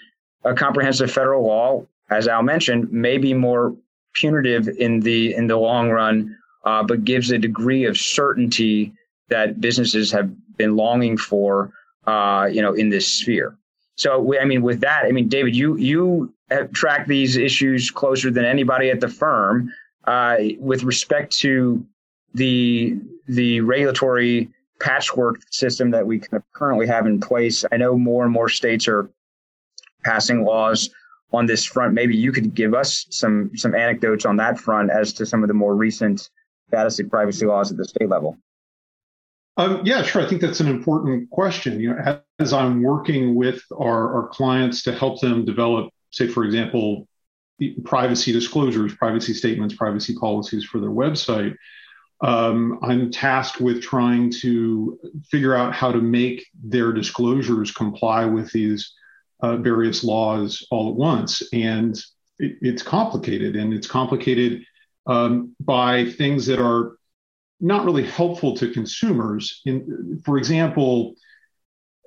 a 0.44 0.54
comprehensive 0.54 1.10
federal 1.10 1.46
law, 1.46 1.86
as 2.10 2.28
Al 2.28 2.42
mentioned, 2.42 2.92
may 2.92 3.18
be 3.18 3.34
more 3.34 3.74
punitive 4.14 4.68
in 4.68 5.00
the 5.00 5.34
in 5.34 5.46
the 5.46 5.56
long 5.56 5.90
run 5.90 6.36
uh, 6.64 6.82
but 6.82 7.04
gives 7.04 7.30
a 7.30 7.38
degree 7.38 7.84
of 7.84 7.96
certainty 7.96 8.92
that 9.28 9.60
businesses 9.60 10.12
have 10.12 10.30
been 10.56 10.76
longing 10.76 11.16
for, 11.16 11.72
uh, 12.06 12.48
you 12.50 12.62
know, 12.62 12.74
in 12.74 12.88
this 12.90 13.06
sphere. 13.06 13.56
So, 13.96 14.34
I 14.38 14.44
mean, 14.44 14.62
with 14.62 14.80
that, 14.80 15.04
I 15.04 15.12
mean, 15.12 15.28
David, 15.28 15.54
you 15.54 15.76
you 15.76 16.32
have 16.50 16.72
tracked 16.72 17.08
these 17.08 17.36
issues 17.36 17.90
closer 17.90 18.30
than 18.30 18.44
anybody 18.44 18.90
at 18.90 19.00
the 19.00 19.08
firm. 19.08 19.70
Uh, 20.04 20.36
with 20.58 20.82
respect 20.82 21.36
to 21.38 21.86
the 22.34 22.96
the 23.28 23.60
regulatory 23.60 24.48
patchwork 24.82 25.40
system 25.50 25.90
that 25.92 26.06
we 26.06 26.20
currently 26.52 26.86
have 26.86 27.06
in 27.06 27.20
place, 27.20 27.64
I 27.70 27.76
know 27.76 27.96
more 27.96 28.24
and 28.24 28.32
more 28.32 28.48
states 28.48 28.88
are 28.88 29.08
passing 30.04 30.44
laws 30.44 30.90
on 31.32 31.46
this 31.46 31.64
front. 31.64 31.94
Maybe 31.94 32.16
you 32.16 32.32
could 32.32 32.54
give 32.54 32.74
us 32.74 33.06
some 33.10 33.50
some 33.56 33.74
anecdotes 33.74 34.26
on 34.26 34.36
that 34.36 34.58
front 34.58 34.90
as 34.90 35.12
to 35.14 35.26
some 35.26 35.42
of 35.42 35.48
the 35.48 35.54
more 35.54 35.74
recent 35.74 36.28
data 36.72 37.04
privacy 37.04 37.46
laws 37.46 37.70
at 37.70 37.76
the 37.76 37.84
state 37.84 38.08
level? 38.08 38.36
Um, 39.58 39.82
yeah, 39.84 40.02
sure. 40.02 40.22
I 40.22 40.28
think 40.28 40.40
that's 40.40 40.60
an 40.60 40.68
important 40.68 41.30
question. 41.30 41.78
You 41.78 41.94
know, 41.94 42.20
as 42.38 42.52
I'm 42.52 42.82
working 42.82 43.34
with 43.34 43.62
our, 43.78 44.14
our 44.14 44.28
clients 44.28 44.82
to 44.84 44.94
help 44.94 45.20
them 45.20 45.44
develop, 45.44 45.90
say, 46.10 46.26
for 46.26 46.44
example, 46.44 47.06
privacy 47.84 48.32
disclosures, 48.32 48.94
privacy 48.94 49.34
statements, 49.34 49.74
privacy 49.74 50.14
policies 50.18 50.64
for 50.64 50.80
their 50.80 50.90
website, 50.90 51.54
um, 52.22 52.78
I'm 52.82 53.10
tasked 53.10 53.60
with 53.60 53.82
trying 53.82 54.30
to 54.42 54.98
figure 55.28 55.54
out 55.54 55.74
how 55.74 55.90
to 55.90 56.00
make 56.00 56.46
their 56.62 56.92
disclosures 56.92 57.72
comply 57.72 58.24
with 58.24 58.50
these 58.52 58.92
uh, 59.42 59.56
various 59.56 60.04
laws 60.04 60.64
all 60.70 60.90
at 60.90 60.96
once. 60.96 61.42
And 61.52 61.96
it, 62.38 62.56
it's 62.60 62.82
complicated, 62.82 63.56
and 63.56 63.74
it's 63.74 63.88
complicated 63.88 64.62
um, 65.06 65.54
by 65.60 66.10
things 66.10 66.46
that 66.46 66.60
are 66.60 66.96
not 67.60 67.84
really 67.84 68.06
helpful 68.06 68.56
to 68.56 68.70
consumers. 68.70 69.60
In, 69.64 70.22
for 70.24 70.38
example, 70.38 71.14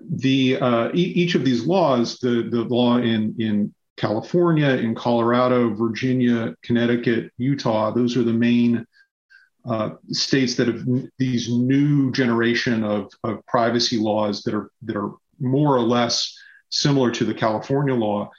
the 0.02 0.58
uh, 0.58 0.90
e- 0.94 1.14
each 1.16 1.36
of 1.36 1.44
these 1.44 1.66
laws, 1.66 2.20
the 2.20 2.48
the 2.50 2.64
law 2.64 2.98
in 2.98 3.36
in 3.40 3.74
California, 3.98 4.70
in 4.70 4.96
Colorado, 4.96 5.74
Virginia, 5.74 6.56
Connecticut, 6.62 7.32
Utah, 7.38 7.92
those 7.92 8.18
are 8.18 8.24
the 8.24 8.34
main 8.34 8.86
uh, 9.68 9.92
states 10.10 10.56
that 10.56 10.68
have 10.68 10.84
these 11.18 11.50
new 11.50 12.12
generation 12.12 12.84
of, 12.84 13.12
of 13.24 13.46
privacy 13.48 13.98
laws 13.98 14.44
that 14.44 14.54
are 14.54 14.70
that 14.84 14.96
are 14.96 15.14
more 15.40 15.76
or 15.76 15.82
less 15.82 16.38
similar 16.70 17.12
to 17.12 17.26
the 17.26 17.34
California 17.34 17.94
law. 17.94 18.30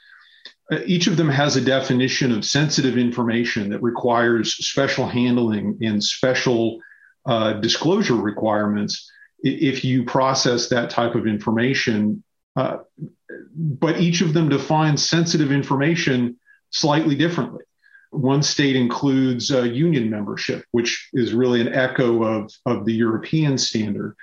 Uh, 0.71 0.79
each 0.85 1.07
of 1.07 1.17
them 1.17 1.29
has 1.29 1.55
a 1.55 1.61
definition 1.61 2.31
of 2.31 2.43
sensitive 2.43 2.97
information 2.97 3.69
that 3.69 3.81
requires 3.81 4.55
special 4.55 5.07
handling 5.07 5.77
and 5.81 6.03
special 6.03 6.79
uh, 7.25 7.53
disclosure 7.53 8.15
requirements 8.15 9.09
if 9.39 9.83
you 9.85 10.03
process 10.03 10.69
that 10.69 10.89
type 10.89 11.15
of 11.15 11.27
information. 11.27 12.23
Uh, 12.55 12.77
but 13.55 13.99
each 13.99 14.21
of 14.21 14.33
them 14.33 14.49
defines 14.49 15.07
sensitive 15.07 15.51
information 15.51 16.37
slightly 16.69 17.15
differently. 17.15 17.63
One 18.11 18.41
state 18.43 18.75
includes 18.75 19.51
uh, 19.51 19.63
union 19.63 20.09
membership, 20.09 20.65
which 20.71 21.09
is 21.13 21.33
really 21.33 21.61
an 21.61 21.73
echo 21.73 22.23
of, 22.23 22.51
of 22.65 22.85
the 22.85 22.93
European 22.93 23.57
standard. 23.57 24.15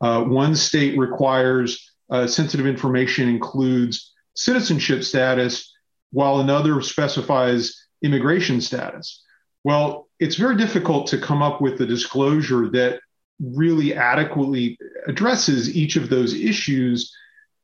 Uh, 0.00 0.24
one 0.24 0.54
state 0.54 0.98
requires 0.98 1.92
uh, 2.10 2.26
sensitive 2.26 2.66
information 2.66 3.28
includes 3.28 4.12
citizenship 4.34 5.02
status, 5.02 5.72
while 6.10 6.40
another 6.40 6.80
specifies 6.82 7.86
immigration 8.02 8.60
status. 8.60 9.22
Well, 9.64 10.08
it's 10.18 10.36
very 10.36 10.56
difficult 10.56 11.06
to 11.08 11.18
come 11.18 11.42
up 11.42 11.60
with 11.60 11.80
a 11.80 11.86
disclosure 11.86 12.68
that 12.70 13.00
really 13.40 13.94
adequately 13.94 14.78
addresses 15.06 15.74
each 15.74 15.96
of 15.96 16.08
those 16.08 16.34
issues 16.34 17.14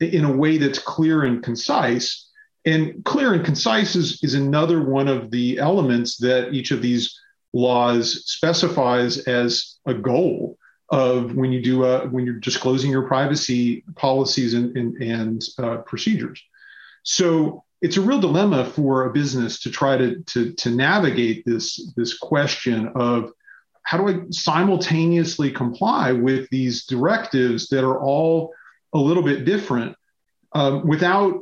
in 0.00 0.25
a 0.25 0.32
way 0.32 0.58
that's 0.58 0.78
clear 0.78 1.25
and 1.25 1.42
concise 1.42 2.27
and 2.64 3.04
clear 3.04 3.32
and 3.32 3.44
concise 3.44 3.94
is, 3.94 4.22
is 4.22 4.34
another 4.34 4.84
one 4.84 5.08
of 5.08 5.30
the 5.30 5.58
elements 5.58 6.16
that 6.18 6.52
each 6.52 6.70
of 6.70 6.82
these 6.82 7.18
laws 7.52 8.24
specifies 8.26 9.18
as 9.18 9.78
a 9.86 9.94
goal 9.94 10.58
of 10.90 11.34
when 11.34 11.52
you 11.52 11.62
do 11.62 11.84
a, 11.84 12.06
when 12.08 12.24
you're 12.24 12.40
disclosing 12.40 12.90
your 12.90 13.06
privacy 13.06 13.84
policies 13.94 14.54
and, 14.54 14.76
and, 14.76 15.02
and 15.02 15.44
uh, 15.58 15.76
procedures. 15.78 16.42
So 17.02 17.64
it's 17.80 17.96
a 17.96 18.02
real 18.02 18.20
dilemma 18.20 18.64
for 18.64 19.06
a 19.06 19.12
business 19.12 19.60
to 19.60 19.70
try 19.70 19.96
to, 19.96 20.20
to, 20.20 20.52
to 20.54 20.70
navigate 20.70 21.44
this, 21.46 21.92
this 21.96 22.18
question 22.18 22.88
of 22.94 23.32
how 23.82 23.98
do 23.98 24.08
I 24.08 24.20
simultaneously 24.30 25.50
comply 25.50 26.12
with 26.12 26.48
these 26.50 26.84
directives 26.86 27.68
that 27.68 27.84
are 27.84 28.00
all 28.00 28.52
a 28.92 28.98
little 28.98 29.22
bit 29.22 29.44
different 29.44 29.96
um, 30.52 30.86
without 30.86 31.40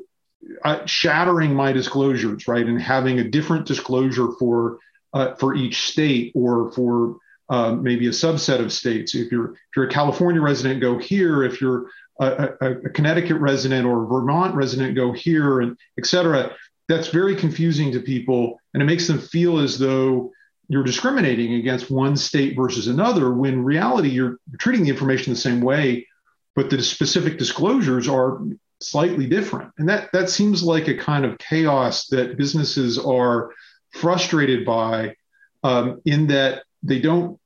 uh, 0.64 0.84
shattering 0.86 1.54
my 1.54 1.72
disclosures, 1.72 2.46
right, 2.48 2.66
and 2.66 2.80
having 2.80 3.18
a 3.18 3.28
different 3.28 3.66
disclosure 3.66 4.28
for 4.38 4.78
uh, 5.12 5.34
for 5.36 5.54
each 5.54 5.88
state 5.88 6.32
or 6.34 6.72
for 6.72 7.16
uh, 7.48 7.72
maybe 7.72 8.06
a 8.06 8.10
subset 8.10 8.60
of 8.60 8.72
states. 8.72 9.14
If 9.14 9.30
you're 9.32 9.52
if 9.52 9.76
you're 9.76 9.86
a 9.86 9.90
California 9.90 10.40
resident, 10.40 10.80
go 10.80 10.98
here. 10.98 11.44
If 11.44 11.60
you're 11.60 11.86
a, 12.20 12.48
a, 12.60 12.70
a 12.70 12.90
Connecticut 12.90 13.38
resident 13.38 13.86
or 13.86 14.06
Vermont 14.06 14.54
resident, 14.54 14.94
go 14.94 15.12
here, 15.12 15.60
and 15.60 15.76
et 15.98 16.06
cetera. 16.06 16.54
That's 16.88 17.08
very 17.08 17.34
confusing 17.34 17.92
to 17.92 18.00
people, 18.00 18.60
and 18.72 18.82
it 18.82 18.86
makes 18.86 19.06
them 19.06 19.18
feel 19.18 19.58
as 19.58 19.78
though 19.78 20.32
you're 20.68 20.84
discriminating 20.84 21.54
against 21.54 21.90
one 21.90 22.16
state 22.16 22.56
versus 22.56 22.88
another. 22.88 23.32
When 23.32 23.64
reality, 23.64 24.08
you're 24.10 24.38
treating 24.58 24.84
the 24.84 24.90
information 24.90 25.32
the 25.32 25.38
same 25.38 25.60
way, 25.60 26.06
but 26.54 26.70
the 26.70 26.80
specific 26.82 27.38
disclosures 27.38 28.08
are 28.08 28.40
slightly 28.80 29.26
different. 29.26 29.72
And 29.78 29.88
that, 29.88 30.10
that 30.12 30.30
seems 30.30 30.62
like 30.62 30.88
a 30.88 30.96
kind 30.96 31.24
of 31.24 31.38
chaos 31.38 32.06
that 32.08 32.36
businesses 32.36 32.98
are 32.98 33.52
frustrated 33.92 34.64
by 34.64 35.14
um, 35.62 36.00
in 36.04 36.26
that 36.28 36.62
they 36.82 37.00
don't 37.00 37.38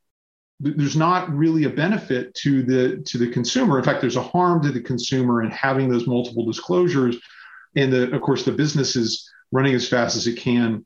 there's 0.62 0.96
not 0.96 1.30
really 1.34 1.64
a 1.64 1.70
benefit 1.70 2.34
to 2.34 2.62
the 2.62 3.02
to 3.06 3.16
the 3.16 3.30
consumer. 3.30 3.78
In 3.78 3.84
fact 3.84 4.02
there's 4.02 4.16
a 4.16 4.22
harm 4.22 4.62
to 4.62 4.70
the 4.70 4.80
consumer 4.80 5.42
in 5.42 5.50
having 5.50 5.88
those 5.88 6.06
multiple 6.06 6.44
disclosures. 6.44 7.16
And 7.76 7.92
the, 7.92 8.14
of 8.14 8.20
course 8.20 8.44
the 8.44 8.52
business 8.52 8.94
is 8.94 9.30
running 9.52 9.74
as 9.74 9.88
fast 9.88 10.16
as 10.16 10.26
it 10.26 10.36
can 10.36 10.84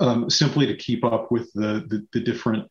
um, 0.00 0.28
simply 0.28 0.66
to 0.66 0.76
keep 0.76 1.04
up 1.04 1.30
with 1.30 1.52
the 1.52 1.84
the, 1.88 2.06
the 2.12 2.20
different 2.20 2.66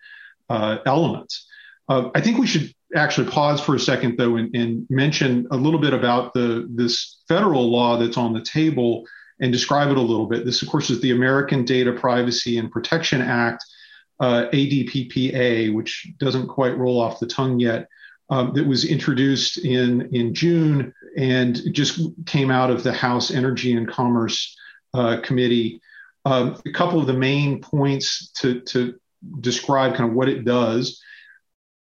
uh, 0.50 0.79
elements 0.85 1.47
uh, 1.89 2.09
i 2.15 2.21
think 2.21 2.37
we 2.37 2.47
should 2.47 2.73
actually 2.95 3.29
pause 3.29 3.59
for 3.59 3.75
a 3.75 3.79
second 3.79 4.17
though 4.17 4.37
and, 4.37 4.55
and, 4.55 4.87
mention 4.89 5.47
a 5.51 5.57
little 5.57 5.79
bit 5.79 5.93
about 5.93 6.33
the 6.33 6.67
this 6.73 7.23
federal 7.27 7.69
law 7.69 7.97
that's 7.97 8.17
on 8.17 8.33
the 8.33 8.41
table 8.41 9.05
and 9.39 9.51
describe 9.51 9.89
it 9.89 9.97
a 9.97 10.01
little 10.01 10.27
bit. 10.27 10.45
This, 10.45 10.61
of 10.61 10.69
course, 10.69 10.89
is 10.89 11.01
the 11.01 11.11
American 11.11 11.65
Data 11.65 11.91
Privacy 11.91 12.57
and 12.57 12.71
Protection 12.71 13.21
Act, 13.21 13.63
uh, 14.19 14.45
ADPPA, 14.53 15.73
which 15.73 16.07
doesn't 16.19 16.47
quite 16.47 16.77
roll 16.77 16.99
off 16.99 17.19
the 17.19 17.27
tongue 17.27 17.59
yet. 17.59 17.87
Um, 18.29 18.53
that 18.55 18.65
was 18.65 18.85
introduced 18.85 19.59
in 19.59 20.09
in 20.15 20.33
June 20.33 20.91
and 21.15 21.61
just 21.71 21.99
came 22.25 22.49
out 22.49 22.71
of 22.71 22.81
the 22.81 22.91
House 22.91 23.29
Energy 23.29 23.75
and 23.75 23.87
Commerce 23.87 24.57
uh, 24.95 25.17
Committee. 25.21 25.79
Um, 26.25 26.59
a 26.65 26.71
couple 26.71 26.99
of 26.99 27.05
the 27.05 27.13
main 27.13 27.61
points 27.61 28.31
to 28.37 28.61
to 28.61 28.95
describe 29.41 29.95
kind 29.95 30.09
of 30.09 30.15
what 30.15 30.27
it 30.27 30.43
does 30.43 30.99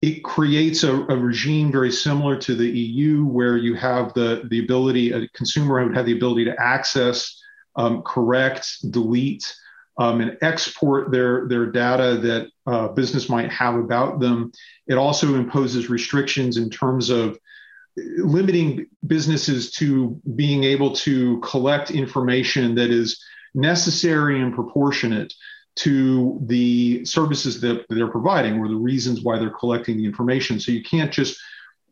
it 0.02 0.24
creates 0.24 0.82
a, 0.82 0.94
a, 0.94 1.16
regime 1.16 1.70
very 1.70 1.92
similar 1.92 2.36
to 2.38 2.54
the 2.54 2.68
EU, 2.68 3.24
where 3.24 3.58
you 3.58 3.74
have 3.74 4.14
the, 4.14 4.42
the 4.48 4.60
ability, 4.60 5.12
a 5.12 5.28
consumer 5.28 5.84
would 5.84 5.96
have 5.96 6.06
the 6.06 6.16
ability 6.16 6.46
to 6.46 6.58
access, 6.58 7.38
um, 7.76 8.02
correct, 8.02 8.90
delete, 8.90 9.54
um, 9.98 10.22
and 10.22 10.38
export 10.40 11.10
their, 11.10 11.46
their 11.48 11.66
data 11.66 12.16
that 12.16 12.48
uh, 12.66 12.88
business 12.88 13.28
might 13.28 13.52
have 13.52 13.74
about 13.74 14.20
them. 14.20 14.50
It 14.86 14.94
also 14.94 15.34
imposes 15.34 15.90
restrictions 15.90 16.56
in 16.56 16.70
terms 16.70 17.10
of 17.10 17.38
limiting 17.96 18.86
businesses 19.06 19.70
to 19.72 20.18
being 20.34 20.64
able 20.64 20.94
to 20.94 21.38
collect 21.40 21.90
information 21.90 22.74
that 22.76 22.90
is 22.90 23.22
necessary 23.54 24.40
and 24.40 24.54
proportionate 24.54 25.34
to 25.80 26.38
the 26.42 27.04
services 27.06 27.60
that 27.60 27.86
they're 27.88 28.10
providing 28.10 28.58
or 28.58 28.68
the 28.68 28.74
reasons 28.74 29.22
why 29.22 29.38
they're 29.38 29.48
collecting 29.48 29.96
the 29.96 30.04
information. 30.04 30.60
So 30.60 30.72
you 30.72 30.82
can't 30.82 31.10
just, 31.10 31.40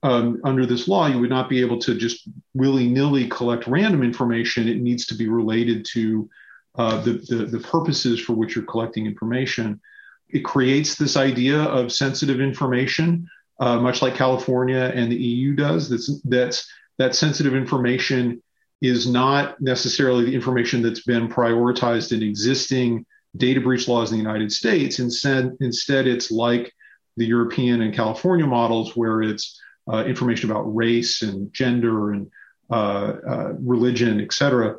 um, 0.02 0.40
under 0.44 0.66
this 0.66 0.88
law, 0.88 1.06
you 1.06 1.18
would 1.20 1.30
not 1.30 1.48
be 1.48 1.62
able 1.62 1.78
to 1.80 1.94
just 1.94 2.28
willy 2.52 2.86
nilly 2.86 3.28
collect 3.28 3.66
random 3.66 4.02
information. 4.02 4.68
It 4.68 4.82
needs 4.82 5.06
to 5.06 5.14
be 5.14 5.28
related 5.28 5.86
to 5.92 6.28
uh, 6.76 7.00
the, 7.00 7.12
the, 7.28 7.46
the 7.46 7.60
purposes 7.60 8.20
for 8.20 8.34
which 8.34 8.54
you're 8.54 8.64
collecting 8.66 9.06
information. 9.06 9.80
It 10.28 10.44
creates 10.44 10.96
this 10.96 11.16
idea 11.16 11.62
of 11.62 11.90
sensitive 11.90 12.42
information, 12.42 13.26
uh, 13.58 13.80
much 13.80 14.02
like 14.02 14.14
California 14.14 14.92
and 14.94 15.10
the 15.10 15.16
EU 15.16 15.54
does. 15.54 15.88
That's 15.88 16.20
that's 16.24 16.70
that 16.98 17.14
sensitive 17.14 17.54
information 17.54 18.42
is 18.82 19.08
not 19.08 19.60
necessarily 19.60 20.26
the 20.26 20.34
information 20.34 20.82
that's 20.82 21.04
been 21.04 21.28
prioritized 21.28 22.12
in 22.12 22.22
existing 22.22 23.06
data 23.36 23.60
breach 23.60 23.88
laws 23.88 24.10
in 24.10 24.18
the 24.18 24.22
United 24.22 24.52
States. 24.52 24.98
Instead, 24.98 25.56
instead 25.60 26.06
it's 26.06 26.30
like 26.30 26.72
the 27.16 27.26
European 27.26 27.82
and 27.82 27.94
California 27.94 28.46
models 28.46 28.96
where 28.96 29.22
it's 29.22 29.60
uh, 29.92 30.04
information 30.04 30.50
about 30.50 30.74
race 30.74 31.22
and 31.22 31.52
gender 31.52 32.12
and 32.12 32.30
uh, 32.70 33.12
uh, 33.28 33.52
religion, 33.60 34.20
et 34.20 34.32
cetera. 34.32 34.76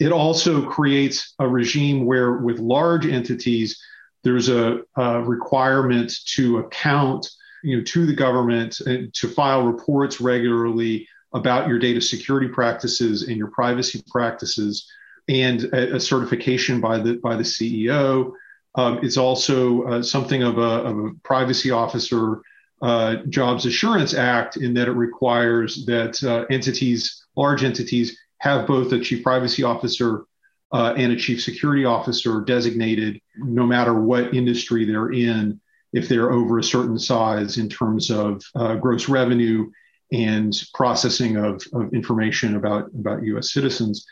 It 0.00 0.12
also 0.12 0.68
creates 0.68 1.34
a 1.38 1.48
regime 1.48 2.04
where, 2.04 2.38
with 2.38 2.58
large 2.58 3.06
entities, 3.06 3.80
there's 4.24 4.48
a, 4.48 4.80
a 4.96 5.22
requirement 5.22 6.12
to 6.34 6.58
account, 6.58 7.28
you 7.62 7.76
know, 7.76 7.84
to 7.84 8.06
the 8.06 8.14
government 8.14 8.80
and 8.80 9.12
to 9.14 9.28
file 9.28 9.62
reports 9.62 10.20
regularly 10.20 11.06
about 11.32 11.68
your 11.68 11.78
data 11.78 12.00
security 12.00 12.48
practices 12.48 13.28
and 13.28 13.36
your 13.36 13.48
privacy 13.48 14.02
practices 14.10 14.90
and 15.28 15.64
a, 15.64 15.96
a 15.96 16.00
certification 16.00 16.80
by 16.80 16.98
the 16.98 17.14
by 17.14 17.36
the 17.36 17.42
CEO. 17.42 18.32
Um, 18.76 19.00
it's 19.02 19.16
also 19.16 19.84
uh, 19.84 20.02
something 20.02 20.42
of 20.42 20.58
a, 20.58 20.60
of 20.60 20.98
a, 20.98 21.10
privacy 21.22 21.70
officer 21.70 22.40
uh, 22.82 23.16
jobs 23.28 23.66
assurance 23.66 24.14
act 24.14 24.56
in 24.56 24.74
that 24.74 24.88
it 24.88 24.92
requires 24.92 25.86
that 25.86 26.22
uh, 26.24 26.44
entities, 26.50 27.24
large 27.36 27.62
entities, 27.62 28.18
have 28.38 28.66
both 28.66 28.92
a 28.92 29.00
chief 29.00 29.22
privacy 29.22 29.62
officer 29.62 30.24
uh, 30.72 30.92
and 30.96 31.12
a 31.12 31.16
chief 31.16 31.40
security 31.40 31.84
officer 31.84 32.40
designated, 32.40 33.20
no 33.36 33.64
matter 33.64 33.94
what 33.94 34.34
industry 34.34 34.84
they're 34.84 35.12
in. 35.12 35.60
if 35.92 36.08
they're 36.08 36.32
over 36.32 36.58
a 36.58 36.64
certain 36.64 36.98
size 36.98 37.56
in 37.56 37.68
terms 37.68 38.10
of 38.10 38.42
uh, 38.56 38.74
gross 38.74 39.08
revenue 39.08 39.70
and 40.12 40.52
processing 40.74 41.36
of, 41.36 41.62
of 41.72 41.94
information 41.94 42.56
about, 42.56 42.90
about 42.98 43.22
US 43.22 43.52
citizens. 43.52 44.04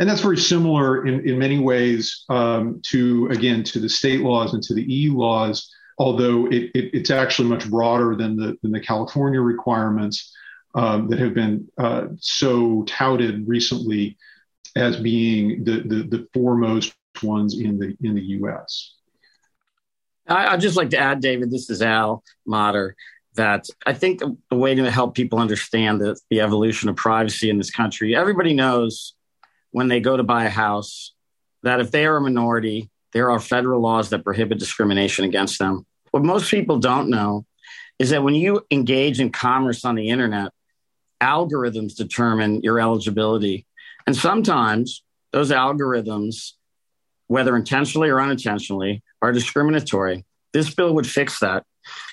And 0.00 0.08
that's 0.08 0.22
very 0.22 0.38
similar 0.38 1.06
in, 1.06 1.28
in 1.28 1.38
many 1.38 1.58
ways 1.58 2.24
um, 2.30 2.80
to, 2.86 3.28
again, 3.28 3.62
to 3.64 3.78
the 3.78 3.88
state 3.88 4.22
laws 4.22 4.54
and 4.54 4.62
to 4.62 4.74
the 4.74 4.82
EU 4.82 5.18
laws, 5.18 5.70
although 5.98 6.46
it, 6.46 6.70
it, 6.74 6.94
it's 6.94 7.10
actually 7.10 7.48
much 7.48 7.68
broader 7.68 8.16
than 8.16 8.34
the, 8.34 8.56
than 8.62 8.72
the 8.72 8.80
California 8.80 9.42
requirements 9.42 10.34
um, 10.74 11.08
that 11.10 11.18
have 11.18 11.34
been 11.34 11.68
uh, 11.76 12.06
so 12.18 12.82
touted 12.84 13.46
recently 13.46 14.16
as 14.74 14.96
being 14.96 15.64
the, 15.64 15.82
the, 15.82 16.02
the 16.04 16.28
foremost 16.32 16.94
ones 17.22 17.60
in 17.60 17.78
the, 17.78 17.94
in 18.00 18.14
the 18.14 18.22
US. 18.22 18.94
I'd 20.26 20.60
just 20.62 20.76
like 20.76 20.90
to 20.90 20.98
add, 20.98 21.20
David, 21.20 21.50
this 21.50 21.68
is 21.68 21.82
Al 21.82 22.24
Mottur, 22.48 22.92
that 23.34 23.66
I 23.84 23.92
think 23.92 24.20
the 24.20 24.56
way 24.56 24.74
to 24.74 24.90
help 24.90 25.14
people 25.14 25.40
understand 25.40 26.00
the, 26.00 26.18
the 26.30 26.40
evolution 26.40 26.88
of 26.88 26.96
privacy 26.96 27.50
in 27.50 27.58
this 27.58 27.70
country, 27.70 28.16
everybody 28.16 28.54
knows 28.54 29.14
when 29.72 29.88
they 29.88 30.00
go 30.00 30.16
to 30.16 30.22
buy 30.22 30.44
a 30.44 30.50
house 30.50 31.14
that 31.62 31.80
if 31.80 31.90
they 31.90 32.06
are 32.06 32.16
a 32.16 32.20
minority, 32.20 32.90
there 33.12 33.30
are 33.30 33.40
federal 33.40 33.80
laws 33.80 34.10
that 34.10 34.24
prohibit 34.24 34.58
discrimination 34.58 35.24
against 35.24 35.58
them. 35.58 35.86
What 36.10 36.24
most 36.24 36.50
people 36.50 36.78
don't 36.78 37.10
know 37.10 37.44
is 37.98 38.10
that 38.10 38.22
when 38.22 38.34
you 38.34 38.66
engage 38.70 39.20
in 39.20 39.30
commerce 39.30 39.84
on 39.84 39.94
the 39.94 40.08
internet, 40.08 40.52
algorithms 41.20 41.96
determine 41.96 42.62
your 42.62 42.80
eligibility. 42.80 43.66
And 44.06 44.16
sometimes 44.16 45.02
those 45.32 45.50
algorithms, 45.50 46.52
whether 47.26 47.54
intentionally 47.54 48.08
or 48.08 48.20
unintentionally, 48.20 49.02
are 49.20 49.32
discriminatory. 49.32 50.24
This 50.52 50.74
bill 50.74 50.94
would 50.94 51.06
fix 51.06 51.40
that. 51.40 51.64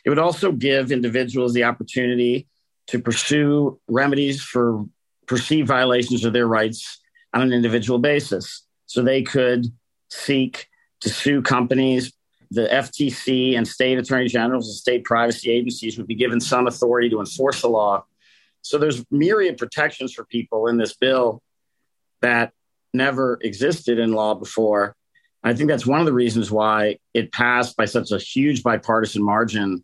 It 0.04 0.10
would 0.10 0.20
also 0.20 0.52
give 0.52 0.92
individuals 0.92 1.54
the 1.54 1.64
opportunity 1.64 2.48
to 2.88 3.00
pursue 3.00 3.80
remedies 3.88 4.42
for 4.42 4.86
perceived 5.26 5.68
violations 5.68 6.24
of 6.26 6.34
their 6.34 6.48
rights 6.48 7.00
on 7.34 7.42
an 7.42 7.54
individual 7.54 8.00
basis. 8.00 8.64
So 8.86 9.02
they 9.02 9.22
could 9.22 9.68
seek 10.10 10.68
to 11.02 11.10
sue 11.10 11.42
companies. 11.42 12.14
The 12.52 12.68
FTC 12.68 13.58
and 13.58 13.68
state 13.68 13.98
attorney 13.98 14.28
generals 14.28 14.68
and 14.68 14.76
state 14.76 15.04
privacy 15.04 15.52
agencies 15.52 15.98
would 15.98 16.08
be 16.08 16.16
given 16.16 16.40
some 16.40 16.68
authority 16.68 17.10
to 17.10 17.20
enforce 17.20 17.62
the 17.62 17.68
law. 17.68 18.06
So 18.62 18.78
there's 18.78 19.04
myriad 19.12 19.58
protections 19.58 20.14
for 20.14 20.26
people 20.26 20.68
in 20.68 20.78
this 20.78 20.96
bill 20.96 21.42
that 22.22 22.54
never 22.94 23.38
existed 23.42 24.00
in 24.00 24.14
law 24.14 24.34
before. 24.34 24.96
I 25.44 25.54
think 25.54 25.70
that's 25.70 25.86
one 25.86 26.00
of 26.00 26.06
the 26.06 26.14
reasons 26.14 26.52
why 26.52 26.98
it 27.14 27.32
passed 27.32 27.78
by 27.78 27.86
such 27.86 28.12
a 28.12 28.18
huge 28.18 28.64
bipartisan 28.64 29.24
margin 29.24 29.84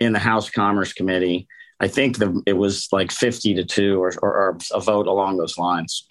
in 0.00 0.12
the 0.12 0.18
House 0.18 0.50
Commerce 0.50 0.92
Committee. 0.92 1.46
I 1.78 1.88
think 1.88 2.18
the, 2.18 2.42
it 2.46 2.54
was 2.54 2.88
like 2.92 3.12
50 3.12 3.54
to 3.54 3.64
2 3.64 4.02
or, 4.02 4.12
or, 4.22 4.34
or 4.34 4.58
a 4.72 4.80
vote 4.80 5.06
along 5.06 5.36
those 5.36 5.58
lines. 5.58 6.06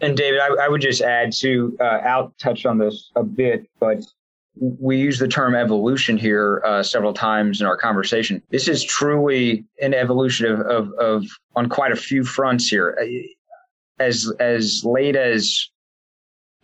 And 0.00 0.16
David, 0.16 0.40
I, 0.40 0.64
I 0.64 0.68
would 0.68 0.80
just 0.80 1.00
add 1.00 1.32
to, 1.40 1.76
uh, 1.80 2.00
Al 2.02 2.34
touched 2.38 2.66
on 2.66 2.78
this 2.78 3.10
a 3.16 3.22
bit, 3.22 3.68
but 3.80 4.04
we 4.58 4.98
use 4.98 5.18
the 5.18 5.28
term 5.28 5.54
evolution 5.54 6.16
here 6.16 6.62
uh, 6.64 6.82
several 6.82 7.12
times 7.12 7.60
in 7.60 7.66
our 7.66 7.76
conversation. 7.76 8.42
This 8.50 8.68
is 8.68 8.84
truly 8.84 9.64
an 9.80 9.94
evolution 9.94 10.46
of, 10.46 10.60
of, 10.60 10.92
of, 10.94 11.26
on 11.54 11.68
quite 11.68 11.92
a 11.92 11.96
few 11.96 12.24
fronts 12.24 12.68
here. 12.68 12.98
As 13.98 14.30
as 14.40 14.82
late 14.84 15.16
as 15.16 15.70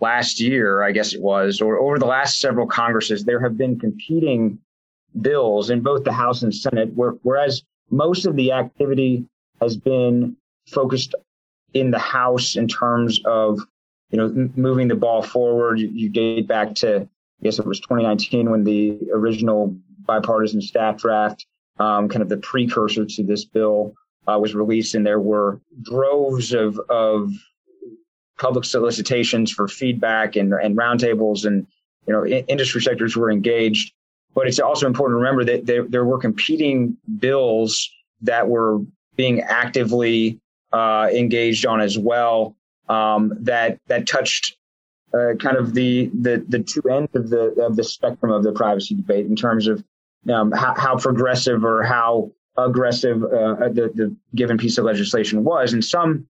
last 0.00 0.38
year, 0.38 0.82
I 0.82 0.92
guess 0.92 1.14
it 1.14 1.22
was, 1.22 1.62
or 1.62 1.78
over 1.78 1.98
the 1.98 2.06
last 2.06 2.40
several 2.40 2.66
Congresses, 2.66 3.24
there 3.24 3.40
have 3.40 3.56
been 3.56 3.78
competing 3.78 4.58
bills 5.20 5.70
in 5.70 5.80
both 5.80 6.04
the 6.04 6.12
House 6.12 6.42
and 6.42 6.54
Senate, 6.54 6.92
where, 6.94 7.12
whereas 7.22 7.62
most 7.90 8.26
of 8.26 8.36
the 8.36 8.52
activity 8.52 9.24
has 9.60 9.76
been 9.76 10.36
focused 10.68 11.14
in 11.74 11.90
the 11.90 11.98
House 11.98 12.56
in 12.56 12.68
terms 12.68 13.20
of, 13.24 13.60
you 14.10 14.18
know, 14.18 14.26
m- 14.26 14.52
moving 14.56 14.88
the 14.88 14.94
ball 14.94 15.22
forward. 15.22 15.80
You, 15.80 15.88
you, 15.88 16.08
date 16.08 16.46
back 16.46 16.74
to, 16.76 17.00
I 17.00 17.42
guess 17.42 17.58
it 17.58 17.66
was 17.66 17.80
2019 17.80 18.50
when 18.50 18.64
the 18.64 18.98
original 19.12 19.76
bipartisan 20.00 20.60
staff 20.60 20.98
draft, 20.98 21.46
um, 21.78 22.08
kind 22.08 22.22
of 22.22 22.28
the 22.28 22.36
precursor 22.38 23.04
to 23.04 23.22
this 23.22 23.44
bill, 23.44 23.94
uh, 24.26 24.38
was 24.38 24.54
released, 24.54 24.94
and 24.94 25.06
there 25.06 25.20
were 25.20 25.60
droves 25.82 26.52
of 26.52 26.78
of 26.88 27.32
public 28.38 28.64
solicitations 28.64 29.50
for 29.50 29.68
feedback 29.68 30.36
and, 30.36 30.52
and 30.52 30.76
roundtables 30.76 31.44
and 31.44 31.66
you 32.06 32.12
know 32.12 32.24
industry 32.26 32.80
sectors 32.80 33.16
were 33.16 33.30
engaged 33.30 33.92
but 34.34 34.46
it's 34.46 34.58
also 34.58 34.86
important 34.86 35.16
to 35.16 35.20
remember 35.20 35.44
that 35.44 35.66
there, 35.66 35.84
there 35.86 36.04
were 36.04 36.18
competing 36.18 36.96
bills 37.18 37.90
that 38.22 38.48
were 38.48 38.80
being 39.16 39.40
actively 39.40 40.40
uh, 40.72 41.08
engaged 41.12 41.66
on 41.66 41.80
as 41.80 41.98
well 41.98 42.56
um, 42.88 43.32
that 43.40 43.78
that 43.86 44.06
touched 44.06 44.56
uh, 45.14 45.34
kind 45.38 45.56
of 45.56 45.74
the, 45.74 46.10
the 46.20 46.44
the 46.48 46.60
two 46.60 46.82
ends 46.90 47.14
of 47.14 47.28
the 47.30 47.52
of 47.62 47.76
the 47.76 47.84
spectrum 47.84 48.32
of 48.32 48.42
the 48.42 48.52
privacy 48.52 48.94
debate 48.94 49.26
in 49.26 49.36
terms 49.36 49.66
of 49.66 49.84
um, 50.32 50.52
how, 50.52 50.74
how, 50.76 50.96
progressive 50.96 51.64
or 51.64 51.82
how 51.82 52.30
aggressive 52.56 53.24
uh, 53.24 53.68
the, 53.68 53.90
the 53.94 54.16
given 54.36 54.56
piece 54.56 54.78
of 54.78 54.84
legislation 54.84 55.44
was, 55.44 55.72
and 55.72 55.84
some 55.84 56.26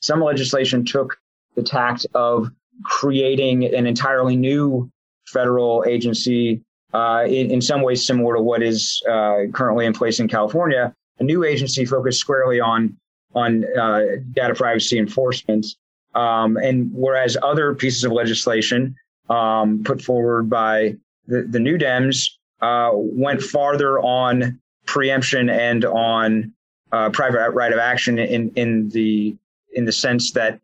some 0.00 0.22
legislation 0.22 0.84
took 0.84 1.18
the 1.54 1.62
tact 1.62 2.06
of 2.14 2.50
creating 2.84 3.64
an 3.64 3.86
entirely 3.86 4.36
new 4.36 4.90
federal 5.26 5.84
agency 5.86 6.62
uh, 6.94 7.24
in, 7.26 7.50
in, 7.50 7.60
some 7.60 7.82
ways 7.82 8.06
similar 8.06 8.36
to 8.36 8.40
what 8.40 8.62
is 8.62 9.02
uh, 9.08 9.40
currently 9.52 9.84
in 9.84 9.92
place 9.92 10.20
in 10.20 10.28
California, 10.28 10.94
a 11.18 11.24
new 11.24 11.44
agency 11.44 11.84
focused 11.84 12.20
squarely 12.20 12.60
on 12.60 12.96
on 13.34 13.64
uh, 13.78 14.02
data 14.32 14.54
privacy 14.54 14.98
enforcement. 14.98 15.66
Um, 16.14 16.56
and 16.56 16.90
whereas 16.92 17.36
other 17.42 17.74
pieces 17.74 18.04
of 18.04 18.12
legislation 18.12 18.96
um, 19.28 19.82
put 19.84 20.00
forward 20.00 20.48
by 20.48 20.96
the, 21.26 21.42
the 21.42 21.60
New 21.60 21.78
Dems 21.78 22.30
uh, 22.60 22.90
went 22.94 23.42
farther 23.42 23.98
on 24.00 24.58
preemption 24.86 25.50
and 25.50 25.84
on 25.84 26.52
uh, 26.92 27.10
private 27.10 27.50
right 27.50 27.72
of 27.72 27.78
action 27.78 28.18
in 28.18 28.50
in 28.56 28.88
the 28.88 29.36
in 29.72 29.84
the 29.84 29.92
sense 29.92 30.32
that 30.32 30.58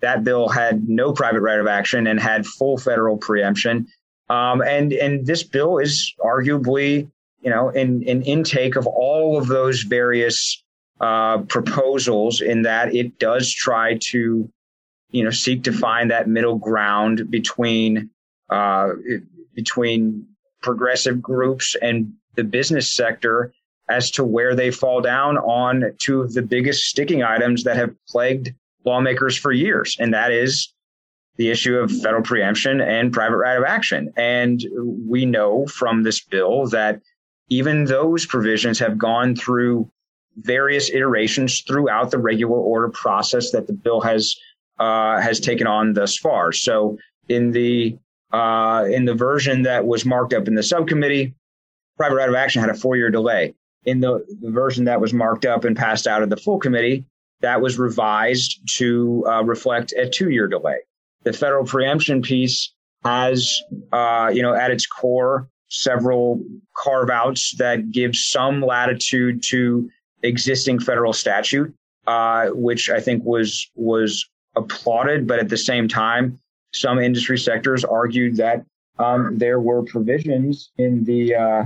that 0.00 0.24
bill 0.24 0.48
had 0.48 0.88
no 0.88 1.12
private 1.12 1.40
right 1.40 1.60
of 1.60 1.66
action 1.66 2.06
and 2.06 2.18
had 2.18 2.44
full 2.46 2.76
federal 2.76 3.16
preemption. 3.16 3.86
Um, 4.28 4.62
and 4.62 4.92
and 4.92 5.26
this 5.26 5.42
bill 5.42 5.78
is 5.78 6.14
arguably, 6.20 7.08
you 7.40 7.50
know, 7.50 7.68
an, 7.70 8.04
an 8.08 8.22
intake 8.22 8.76
of 8.76 8.86
all 8.86 9.38
of 9.38 9.46
those 9.46 9.82
various 9.82 10.62
uh, 11.00 11.38
proposals 11.38 12.40
in 12.40 12.62
that 12.62 12.94
it 12.94 13.18
does 13.18 13.52
try 13.52 13.96
to, 14.00 14.50
you 15.10 15.24
know, 15.24 15.30
seek 15.30 15.64
to 15.64 15.72
find 15.72 16.10
that 16.10 16.28
middle 16.28 16.56
ground 16.56 17.30
between 17.30 18.10
uh, 18.50 18.90
between 19.54 20.26
progressive 20.62 21.22
groups 21.22 21.76
and 21.80 22.12
the 22.34 22.44
business 22.44 22.92
sector 22.92 23.52
as 23.88 24.10
to 24.10 24.24
where 24.24 24.54
they 24.54 24.70
fall 24.70 25.00
down 25.00 25.36
on 25.38 25.92
two 25.98 26.20
of 26.20 26.32
the 26.32 26.42
biggest 26.42 26.84
sticking 26.84 27.22
items 27.22 27.64
that 27.64 27.76
have 27.76 27.94
plagued 28.08 28.52
lawmakers 28.84 29.36
for 29.36 29.52
years, 29.52 29.96
and 29.98 30.14
that 30.14 30.32
is 30.32 30.72
the 31.36 31.50
issue 31.50 31.76
of 31.76 31.90
federal 31.90 32.22
preemption 32.22 32.80
and 32.80 33.12
private 33.12 33.38
right 33.38 33.56
of 33.56 33.64
action. 33.64 34.12
And 34.16 34.62
we 35.08 35.24
know 35.24 35.66
from 35.66 36.02
this 36.02 36.20
bill 36.20 36.66
that 36.68 37.00
even 37.48 37.84
those 37.84 38.26
provisions 38.26 38.78
have 38.78 38.98
gone 38.98 39.34
through 39.34 39.90
various 40.42 40.90
iterations 40.90 41.62
throughout 41.62 42.10
the 42.10 42.18
regular 42.18 42.58
order 42.58 42.88
process 42.88 43.50
that 43.50 43.66
the 43.66 43.72
bill 43.72 44.00
has 44.00 44.36
uh, 44.78 45.20
has 45.20 45.40
taken 45.40 45.66
on 45.66 45.92
thus 45.92 46.16
far. 46.16 46.52
So 46.52 46.98
in 47.28 47.52
the 47.52 47.98
uh, 48.32 48.86
in 48.90 49.04
the 49.04 49.14
version 49.14 49.62
that 49.62 49.86
was 49.86 50.04
marked 50.04 50.32
up 50.32 50.48
in 50.48 50.54
the 50.54 50.62
subcommittee, 50.62 51.34
private 51.96 52.14
right 52.16 52.28
of 52.28 52.34
action 52.34 52.60
had 52.60 52.70
a 52.70 52.74
four 52.74 52.96
year 52.96 53.10
delay. 53.10 53.54
In 53.84 54.00
the, 54.00 54.24
the 54.42 54.50
version 54.50 54.84
that 54.84 55.00
was 55.00 55.12
marked 55.12 55.46
up 55.46 55.64
and 55.64 55.76
passed 55.76 56.06
out 56.06 56.22
of 56.22 56.28
the 56.28 56.36
full 56.36 56.58
committee, 56.58 57.06
that 57.40 57.60
was 57.62 57.78
revised 57.78 58.60
to 58.76 59.24
uh, 59.26 59.42
reflect 59.42 59.92
a 59.92 60.08
two 60.08 60.30
year 60.30 60.46
delay. 60.46 60.78
The 61.24 61.32
federal 61.32 61.64
preemption 61.64 62.22
piece 62.22 62.72
has, 63.04 63.62
uh, 63.92 64.30
you 64.32 64.42
know, 64.42 64.54
at 64.54 64.70
its 64.70 64.86
core, 64.86 65.48
several 65.68 66.42
carve 66.76 67.10
outs 67.10 67.54
that 67.58 67.90
give 67.90 68.14
some 68.16 68.60
latitude 68.60 69.42
to 69.48 69.88
existing 70.22 70.80
federal 70.80 71.12
statute, 71.12 71.74
uh, 72.06 72.48
which 72.48 72.90
I 72.90 73.00
think 73.00 73.24
was, 73.24 73.70
was 73.74 74.28
applauded. 74.56 75.26
But 75.26 75.38
at 75.38 75.48
the 75.48 75.56
same 75.56 75.88
time, 75.88 76.38
some 76.72 76.98
industry 76.98 77.38
sectors 77.38 77.84
argued 77.84 78.36
that 78.36 78.64
um, 78.98 79.38
there 79.38 79.60
were 79.60 79.82
provisions 79.82 80.70
in 80.76 81.04
the, 81.04 81.34
uh, 81.34 81.64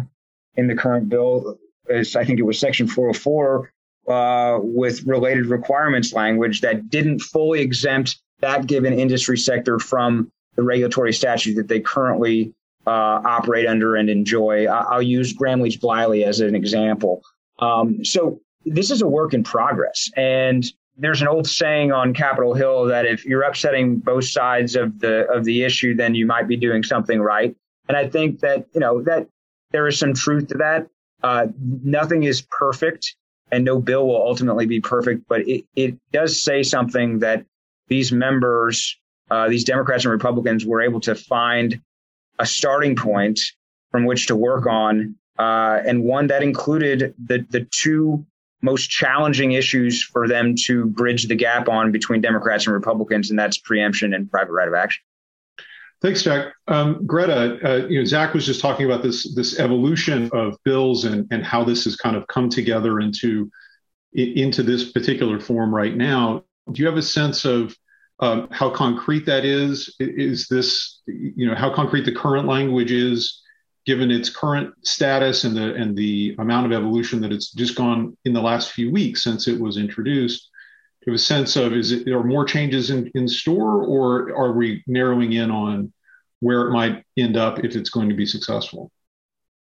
in 0.56 0.66
the 0.68 0.74
current 0.74 1.08
bill, 1.08 1.58
as 1.90 2.16
I 2.16 2.24
think 2.24 2.38
it 2.38 2.44
was 2.44 2.58
section 2.58 2.86
404, 2.86 3.72
uh, 4.08 4.58
with 4.60 5.04
related 5.04 5.46
requirements 5.46 6.12
language 6.12 6.60
that 6.60 6.90
didn't 6.90 7.20
fully 7.20 7.60
exempt 7.60 8.18
that 8.40 8.66
given 8.66 8.92
industry 8.92 9.38
sector 9.38 9.78
from 9.78 10.30
the 10.56 10.62
regulatory 10.62 11.12
statute 11.12 11.54
that 11.54 11.68
they 11.68 11.80
currently 11.80 12.52
uh, 12.86 12.90
operate 13.24 13.66
under 13.66 13.96
and 13.96 14.10
enjoy. 14.10 14.66
I'll 14.66 15.02
use 15.02 15.32
Gramm 15.32 15.60
Leach 15.60 15.80
Bliley 15.80 16.24
as 16.24 16.40
an 16.40 16.54
example. 16.54 17.22
Um, 17.58 18.04
so 18.04 18.40
this 18.64 18.90
is 18.90 19.02
a 19.02 19.06
work 19.06 19.34
in 19.34 19.44
progress. 19.44 20.10
And 20.16 20.64
there's 20.96 21.22
an 21.22 21.28
old 21.28 21.46
saying 21.48 21.92
on 21.92 22.14
Capitol 22.14 22.54
Hill 22.54 22.86
that 22.86 23.06
if 23.06 23.24
you're 23.24 23.42
upsetting 23.42 23.98
both 23.98 24.24
sides 24.24 24.76
of 24.76 25.00
the 25.00 25.26
of 25.28 25.44
the 25.44 25.62
issue, 25.62 25.94
then 25.94 26.14
you 26.14 26.26
might 26.26 26.46
be 26.46 26.56
doing 26.56 26.82
something 26.82 27.20
right. 27.20 27.54
And 27.88 27.96
I 27.96 28.08
think 28.08 28.40
that 28.40 28.66
you 28.72 28.80
know 28.80 29.02
that 29.02 29.28
there 29.72 29.86
is 29.88 29.98
some 29.98 30.14
truth 30.14 30.48
to 30.48 30.58
that. 30.58 30.86
Uh, 31.22 31.46
nothing 31.58 32.24
is 32.24 32.42
perfect, 32.42 33.16
and 33.50 33.64
no 33.64 33.80
bill 33.80 34.06
will 34.06 34.22
ultimately 34.22 34.66
be 34.66 34.80
perfect. 34.80 35.26
But 35.28 35.48
it 35.48 35.64
it 35.74 35.98
does 36.12 36.42
say 36.42 36.62
something 36.62 37.18
that 37.20 37.44
these 37.88 38.12
members, 38.12 38.96
uh, 39.30 39.48
these 39.48 39.64
Democrats 39.64 40.04
and 40.04 40.12
Republicans, 40.12 40.64
were 40.64 40.80
able 40.80 41.00
to 41.00 41.14
find 41.14 41.80
a 42.38 42.46
starting 42.46 42.94
point 42.94 43.40
from 43.90 44.04
which 44.04 44.26
to 44.28 44.36
work 44.36 44.66
on, 44.66 45.16
uh, 45.38 45.80
and 45.86 46.04
one 46.04 46.28
that 46.28 46.42
included 46.42 47.14
the 47.18 47.44
the 47.50 47.66
two 47.70 48.24
most 48.62 48.88
challenging 48.88 49.52
issues 49.52 50.02
for 50.02 50.26
them 50.26 50.54
to 50.56 50.86
bridge 50.86 51.28
the 51.28 51.34
gap 51.34 51.68
on 51.68 51.92
between 51.92 52.22
Democrats 52.22 52.66
and 52.66 52.72
Republicans, 52.72 53.28
and 53.28 53.38
that's 53.38 53.58
preemption 53.58 54.14
and 54.14 54.30
private 54.30 54.52
right 54.52 54.68
of 54.68 54.74
action. 54.74 55.02
Thanks, 56.00 56.22
Zach. 56.22 56.52
Um, 56.68 57.06
Greta, 57.06 57.58
uh, 57.64 57.86
you 57.86 57.98
know, 57.98 58.04
Zach 58.04 58.34
was 58.34 58.44
just 58.44 58.60
talking 58.60 58.86
about 58.86 59.02
this 59.02 59.34
this 59.34 59.58
evolution 59.58 60.30
of 60.32 60.56
bills 60.64 61.04
and 61.04 61.26
and 61.30 61.44
how 61.44 61.64
this 61.64 61.84
has 61.84 61.96
kind 61.96 62.16
of 62.16 62.26
come 62.26 62.48
together 62.48 63.00
into 63.00 63.50
into 64.12 64.62
this 64.62 64.92
particular 64.92 65.40
form 65.40 65.74
right 65.74 65.96
now. 65.96 66.44
Do 66.70 66.82
you 66.82 66.86
have 66.86 66.96
a 66.96 67.02
sense 67.02 67.44
of 67.44 67.76
um, 68.20 68.48
how 68.50 68.70
concrete 68.70 69.26
that 69.26 69.44
is? 69.44 69.94
Is 69.98 70.46
this 70.48 71.02
you 71.06 71.46
know 71.48 71.54
how 71.54 71.74
concrete 71.74 72.04
the 72.04 72.14
current 72.14 72.46
language 72.46 72.92
is? 72.92 73.42
Given 73.86 74.10
its 74.10 74.30
current 74.30 74.74
status 74.86 75.44
and 75.44 75.56
the 75.56 75.74
and 75.74 75.96
the 75.96 76.34
amount 76.38 76.66
of 76.66 76.72
evolution 76.72 77.20
that 77.20 77.32
it's 77.32 77.52
just 77.52 77.76
gone 77.76 78.16
in 78.24 78.32
the 78.32 78.42
last 78.42 78.72
few 78.72 78.90
weeks 78.90 79.22
since 79.22 79.46
it 79.46 79.60
was 79.60 79.76
introduced, 79.76 80.48
have 81.06 81.14
a 81.14 81.18
sense 81.18 81.56
of 81.56 81.72
is 81.72 81.92
it 81.92 82.08
are 82.08 82.24
more 82.24 82.44
changes 82.44 82.90
in, 82.90 83.10
in 83.14 83.28
store 83.28 83.84
or 83.84 84.34
are 84.34 84.52
we 84.52 84.82
narrowing 84.86 85.32
in 85.32 85.50
on 85.50 85.92
where 86.40 86.68
it 86.68 86.72
might 86.72 87.04
end 87.16 87.36
up 87.36 87.64
if 87.64 87.76
it's 87.76 87.90
going 87.90 88.08
to 88.08 88.14
be 88.14 88.26
successful? 88.26 88.90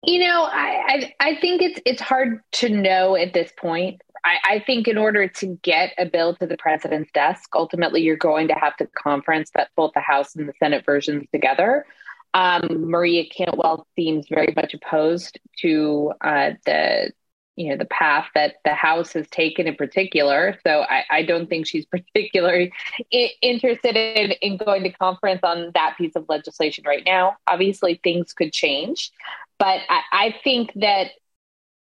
You 0.06 0.19
know, 0.28 0.43
I, 0.43 0.84
I, 0.88 1.15
I 1.19 1.36
think 1.39 1.62
it's 1.62 1.80
it's 1.86 2.02
hard 2.02 2.41
to 2.54 2.69
know 2.69 3.15
at 3.15 3.34
this 3.34 3.52
point. 3.58 4.02
I, 4.26 4.56
I, 4.56 4.60
think 4.60 4.88
in 4.88 4.97
order 4.97 5.28
to 5.28 5.60
get 5.63 5.93
a 5.97 6.06
bill 6.06 6.34
to 6.36 6.47
the 6.47 6.56
president's 6.56 7.12
desk, 7.12 7.49
ultimately 7.56 8.02
you're 8.02 8.15
going 8.15 8.47
to 8.49 8.54
have 8.54 8.76
to 8.78 8.88
conference 8.97 9.52
that 9.54 9.69
both 9.76 9.91
the 9.93 9.99
House 10.02 10.36
and 10.36 10.47
the 10.47 10.54
Senate 10.60 10.86
versions 10.86 11.26
together. 11.34 11.86
Um, 12.34 12.89
Maria 12.89 13.26
Cantwell 13.26 13.86
seems 13.96 14.28
very 14.28 14.54
much 14.56 14.74
opposed 14.74 15.39
to 15.62 16.13
uh, 16.22 16.52
the 16.65 17.12
you 17.56 17.69
know 17.69 17.78
the 17.78 17.86
path 17.86 18.28
that 18.34 18.56
the 18.65 18.74
House 18.74 19.13
has 19.13 19.28
taken 19.30 19.67
in 19.67 19.76
particular. 19.76 20.58
So 20.65 20.82
I, 20.89 21.04
I 21.10 21.24
don't 21.24 21.48
think 21.48 21.67
she's 21.67 21.86
particularly 22.15 22.72
I- 23.13 23.32
interested 23.41 23.96
in, 23.96 24.32
in 24.41 24.58
going 24.58 24.84
to 24.84 24.91
conference 24.91 25.41
on 25.43 25.72
that 25.76 25.96
piece 25.98 26.15
of 26.15 26.26
legislation 26.30 26.84
right 26.88 27.04
now. 27.06 27.38
Obviously, 27.48 28.00
things 28.04 28.34
could 28.34 28.52
change, 28.52 29.12
but 29.60 29.82
I, 29.89 30.02
I 30.12 30.36
think 30.43 30.72
that 30.76 31.12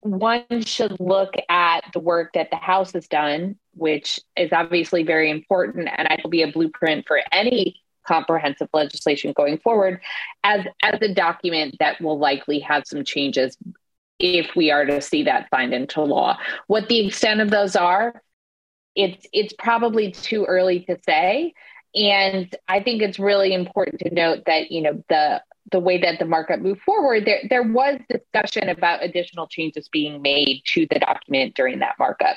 one 0.00 0.62
should 0.64 0.98
look 0.98 1.34
at 1.48 1.84
the 1.92 2.00
work 2.00 2.32
that 2.32 2.50
the 2.50 2.56
House 2.56 2.92
has 2.92 3.06
done, 3.06 3.56
which 3.74 4.18
is 4.36 4.50
obviously 4.52 5.02
very 5.02 5.30
important, 5.30 5.88
and 5.94 6.08
I 6.08 6.18
will 6.22 6.30
be 6.30 6.42
a 6.42 6.50
blueprint 6.50 7.06
for 7.06 7.20
any 7.30 7.82
comprehensive 8.10 8.68
legislation 8.72 9.32
going 9.36 9.56
forward 9.58 10.00
as 10.42 10.66
as 10.82 11.00
a 11.00 11.14
document 11.14 11.76
that 11.78 12.00
will 12.00 12.18
likely 12.18 12.58
have 12.58 12.82
some 12.84 13.04
changes 13.04 13.56
if 14.18 14.54
we 14.56 14.70
are 14.70 14.84
to 14.84 15.00
see 15.00 15.22
that 15.22 15.48
signed 15.54 15.72
into 15.72 16.02
law. 16.02 16.36
What 16.66 16.88
the 16.88 17.06
extent 17.06 17.40
of 17.40 17.50
those 17.50 17.76
are, 17.76 18.20
it's 18.96 19.26
it's 19.32 19.54
probably 19.58 20.10
too 20.10 20.44
early 20.44 20.80
to 20.80 20.98
say. 21.06 21.54
And 21.94 22.54
I 22.68 22.82
think 22.82 23.02
it's 23.02 23.18
really 23.18 23.54
important 23.54 24.00
to 24.00 24.14
note 24.14 24.42
that 24.46 24.72
you 24.72 24.82
know 24.82 25.04
the 25.08 25.42
the 25.70 25.78
way 25.78 25.98
that 25.98 26.18
the 26.18 26.24
markup 26.24 26.58
moved 26.60 26.82
forward, 26.82 27.24
there 27.26 27.42
there 27.48 27.62
was 27.62 28.00
discussion 28.08 28.68
about 28.68 29.04
additional 29.04 29.46
changes 29.46 29.88
being 29.88 30.20
made 30.20 30.62
to 30.72 30.86
the 30.90 30.98
document 30.98 31.54
during 31.54 31.78
that 31.78 31.94
markup. 31.98 32.36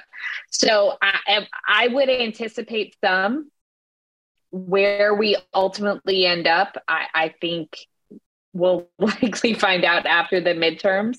So 0.52 0.98
I 1.02 1.48
I 1.68 1.88
would 1.88 2.10
anticipate 2.10 2.96
some 3.04 3.50
where 4.54 5.16
we 5.16 5.36
ultimately 5.52 6.28
end 6.28 6.46
up, 6.46 6.78
I, 6.88 7.08
I 7.14 7.34
think 7.42 7.76
we'll 8.54 8.88
likely 9.00 9.56
find 9.56 9.84
out 9.84 10.06
after 10.06 10.40
the 10.40 10.52
midterms. 10.52 11.18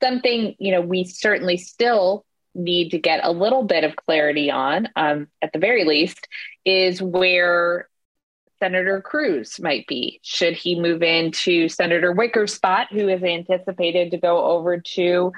Something, 0.00 0.54
you 0.60 0.70
know, 0.70 0.80
we 0.80 1.04
certainly 1.04 1.56
still 1.56 2.24
need 2.54 2.90
to 2.90 2.98
get 2.98 3.24
a 3.24 3.32
little 3.32 3.64
bit 3.64 3.82
of 3.82 3.96
clarity 3.96 4.48
on, 4.50 4.88
um, 4.94 5.26
at 5.42 5.52
the 5.52 5.58
very 5.58 5.84
least, 5.84 6.28
is 6.64 7.02
where 7.02 7.88
Senator 8.60 9.00
Cruz 9.00 9.58
might 9.60 9.86
be. 9.88 10.20
Should 10.22 10.54
he 10.54 10.80
move 10.80 11.02
into 11.02 11.68
Senator 11.68 12.12
Wicker's 12.12 12.54
spot, 12.54 12.88
who 12.92 13.08
is 13.08 13.24
anticipated 13.24 14.12
to 14.12 14.18
go 14.18 14.44
over 14.44 14.78
to 14.78 15.32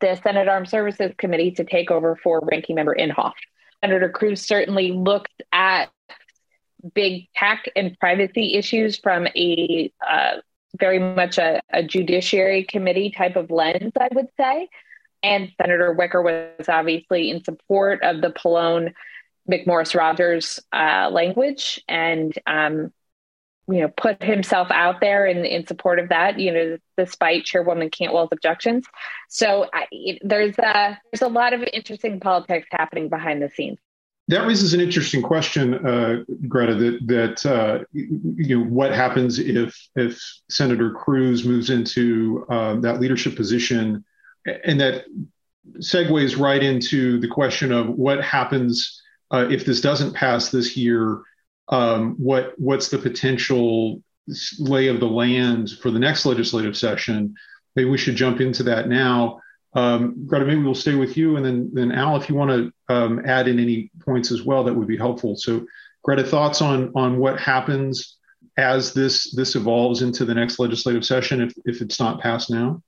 the 0.00 0.18
Senate 0.20 0.48
Armed 0.48 0.68
Services 0.68 1.12
Committee 1.16 1.52
to 1.52 1.64
take 1.64 1.92
over 1.92 2.16
for 2.16 2.40
Ranking 2.42 2.74
Member 2.74 2.96
Inhofe? 2.98 3.32
Senator 3.80 4.08
Cruz 4.08 4.42
certainly 4.42 4.92
looked 4.92 5.42
at 5.52 5.90
big 6.94 7.28
tech 7.34 7.70
and 7.76 7.98
privacy 7.98 8.54
issues 8.54 8.98
from 8.98 9.26
a 9.28 9.92
uh, 10.06 10.36
very 10.78 10.98
much 10.98 11.38
a, 11.38 11.60
a, 11.70 11.82
judiciary 11.82 12.64
committee 12.64 13.10
type 13.10 13.36
of 13.36 13.50
lens, 13.50 13.92
I 13.98 14.08
would 14.14 14.28
say. 14.38 14.68
And 15.22 15.52
Senator 15.60 15.92
Wicker 15.92 16.22
was 16.22 16.68
obviously 16.68 17.30
in 17.30 17.44
support 17.44 18.02
of 18.02 18.20
the 18.20 18.30
Pallone 18.30 18.92
McMorris 19.50 19.94
Rogers 19.94 20.60
uh, 20.72 21.10
language 21.10 21.82
and, 21.88 22.32
um, 22.46 22.92
you 23.68 23.80
know, 23.80 23.88
put 23.88 24.22
himself 24.22 24.68
out 24.70 25.00
there 25.00 25.26
in, 25.26 25.44
in 25.44 25.66
support 25.66 25.98
of 25.98 26.08
that, 26.08 26.38
you 26.38 26.52
know, 26.52 26.78
despite 26.96 27.44
Chairwoman 27.44 27.90
Cantwell's 27.90 28.30
objections. 28.32 28.86
So 29.28 29.68
I, 29.72 29.86
there's 30.22 30.58
a, 30.58 30.98
there's 31.12 31.22
a 31.22 31.28
lot 31.28 31.52
of 31.52 31.62
interesting 31.72 32.18
politics 32.18 32.66
happening 32.72 33.08
behind 33.08 33.42
the 33.42 33.50
scenes. 33.50 33.78
That 34.28 34.46
raises 34.46 34.72
an 34.72 34.80
interesting 34.80 35.20
question, 35.20 35.74
uh, 35.86 36.24
Greta. 36.48 36.74
That 36.74 37.06
that 37.06 37.46
uh, 37.46 37.84
you 37.92 38.56
know 38.56 38.64
what 38.64 38.92
happens 38.92 39.38
if 39.38 39.76
if 39.96 40.22
Senator 40.48 40.92
Cruz 40.92 41.44
moves 41.44 41.70
into 41.70 42.46
uh, 42.48 42.76
that 42.80 43.00
leadership 43.00 43.34
position, 43.36 44.04
and 44.64 44.80
that 44.80 45.04
segues 45.78 46.38
right 46.38 46.62
into 46.62 47.18
the 47.20 47.28
question 47.28 47.72
of 47.72 47.88
what 47.88 48.22
happens 48.22 49.02
uh, 49.32 49.48
if 49.50 49.64
this 49.64 49.80
doesn't 49.80 50.14
pass 50.14 50.50
this 50.50 50.76
year. 50.76 51.22
Um, 51.68 52.14
what 52.16 52.54
what's 52.58 52.88
the 52.88 52.98
potential 52.98 54.02
lay 54.58 54.86
of 54.86 55.00
the 55.00 55.06
land 55.06 55.70
for 55.82 55.90
the 55.90 55.98
next 55.98 56.24
legislative 56.26 56.76
session? 56.76 57.34
Maybe 57.74 57.90
we 57.90 57.98
should 57.98 58.16
jump 58.16 58.40
into 58.40 58.62
that 58.64 58.88
now. 58.88 59.41
Um, 59.74 60.26
Greta, 60.26 60.44
maybe 60.44 60.62
we'll 60.62 60.74
stay 60.74 60.94
with 60.94 61.16
you, 61.16 61.36
and 61.36 61.44
then 61.44 61.70
then 61.72 61.92
Al, 61.92 62.16
if 62.16 62.28
you 62.28 62.34
want 62.34 62.50
to 62.50 62.94
um, 62.94 63.22
add 63.24 63.48
in 63.48 63.58
any 63.58 63.90
points 64.04 64.30
as 64.30 64.42
well, 64.42 64.64
that 64.64 64.74
would 64.74 64.88
be 64.88 64.98
helpful. 64.98 65.36
So, 65.36 65.66
Greta, 66.02 66.24
thoughts 66.24 66.60
on 66.60 66.92
on 66.94 67.18
what 67.18 67.40
happens 67.40 68.18
as 68.56 68.92
this 68.92 69.34
this 69.34 69.56
evolves 69.56 70.02
into 70.02 70.24
the 70.24 70.34
next 70.34 70.58
legislative 70.58 71.04
session 71.04 71.40
if 71.40 71.54
if 71.64 71.80
it's 71.80 71.98
not 71.98 72.20
passed 72.20 72.50
now? 72.50 72.82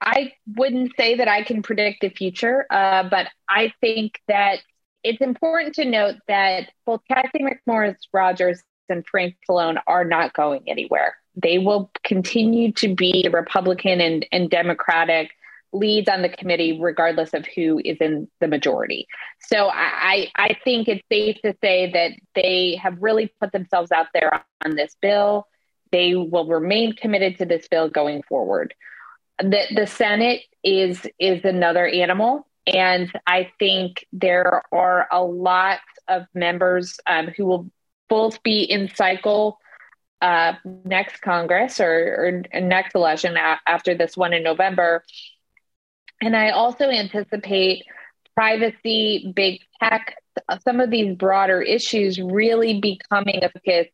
I 0.00 0.32
wouldn't 0.56 0.92
say 0.96 1.16
that 1.16 1.28
I 1.28 1.42
can 1.42 1.62
predict 1.62 2.00
the 2.00 2.08
future, 2.08 2.66
uh, 2.70 3.08
but 3.08 3.28
I 3.48 3.72
think 3.80 4.18
that 4.28 4.60
it's 5.04 5.20
important 5.20 5.74
to 5.74 5.84
note 5.84 6.16
that 6.26 6.70
both 6.86 7.02
Cathy 7.06 7.40
McMorris 7.40 7.96
Rogers 8.12 8.62
and 8.88 9.06
Frank 9.06 9.36
Pallone 9.48 9.78
are 9.86 10.04
not 10.04 10.32
going 10.32 10.62
anywhere. 10.66 11.16
They 11.36 11.58
will 11.58 11.90
continue 12.02 12.72
to 12.72 12.94
be 12.94 13.28
Republican 13.32 14.00
and, 14.00 14.26
and 14.32 14.50
Democratic 14.50 15.30
leads 15.72 16.08
on 16.08 16.22
the 16.22 16.28
committee 16.28 16.78
regardless 16.80 17.32
of 17.32 17.46
who 17.54 17.80
is 17.84 17.98
in 18.00 18.28
the 18.40 18.48
majority. 18.48 19.06
So 19.40 19.68
I, 19.72 20.28
I 20.36 20.56
think 20.64 20.88
it's 20.88 21.06
safe 21.10 21.40
to 21.42 21.54
say 21.62 21.90
that 21.92 22.12
they 22.34 22.78
have 22.82 22.98
really 23.00 23.32
put 23.40 23.52
themselves 23.52 23.92
out 23.92 24.06
there 24.12 24.44
on 24.64 24.76
this 24.76 24.96
bill. 25.00 25.46
They 25.92 26.14
will 26.14 26.46
remain 26.46 26.94
committed 26.94 27.38
to 27.38 27.46
this 27.46 27.68
bill 27.68 27.88
going 27.88 28.22
forward. 28.22 28.74
The 29.38 29.62
the 29.74 29.86
Senate 29.86 30.42
is 30.62 31.06
is 31.18 31.44
another 31.44 31.86
animal. 31.86 32.46
And 32.66 33.10
I 33.26 33.50
think 33.58 34.06
there 34.12 34.62
are 34.70 35.08
a 35.10 35.24
lot 35.24 35.80
of 36.08 36.26
members 36.34 36.98
um, 37.06 37.28
who 37.28 37.46
will 37.46 37.70
both 38.08 38.42
be 38.42 38.62
in 38.62 38.90
cycle 38.94 39.58
uh, 40.20 40.52
next 40.84 41.22
Congress 41.22 41.80
or, 41.80 42.42
or 42.54 42.60
next 42.60 42.94
election 42.94 43.36
after 43.66 43.94
this 43.94 44.16
one 44.16 44.34
in 44.34 44.42
November 44.42 45.02
and 46.20 46.36
I 46.36 46.50
also 46.50 46.84
anticipate 46.84 47.84
privacy, 48.34 49.32
big 49.34 49.60
tech, 49.82 50.16
some 50.62 50.80
of 50.80 50.90
these 50.90 51.16
broader 51.16 51.60
issues 51.60 52.20
really 52.20 52.80
becoming 52.80 53.42
a 53.42 53.50
focus 53.50 53.88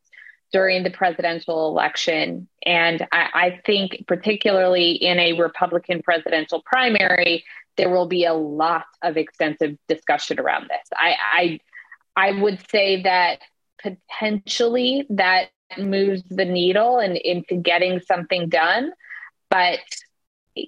during 0.53 0.83
the 0.83 0.89
presidential 0.89 1.67
election. 1.67 2.47
And 2.65 3.05
I, 3.11 3.29
I, 3.33 3.61
think, 3.65 4.05
particularly 4.07 4.91
in 4.91 5.19
a 5.19 5.33
Republican 5.33 6.01
presidential 6.01 6.61
primary, 6.65 7.43
there 7.75 7.89
will 7.89 8.07
be 8.07 8.25
a 8.25 8.33
lot 8.33 8.85
of 9.01 9.17
extensive 9.17 9.77
discussion 9.87 10.39
around 10.39 10.69
this. 10.69 10.87
I, 10.93 11.15
I, 11.33 11.59
I 12.15 12.41
would 12.41 12.59
say 12.69 13.03
that 13.03 13.39
potentially 13.81 15.05
that 15.09 15.49
moves 15.77 16.23
the 16.29 16.45
needle 16.45 16.99
and 16.99 17.17
into 17.17 17.55
getting 17.55 17.99
something 17.99 18.49
done, 18.49 18.91
but 19.49 19.79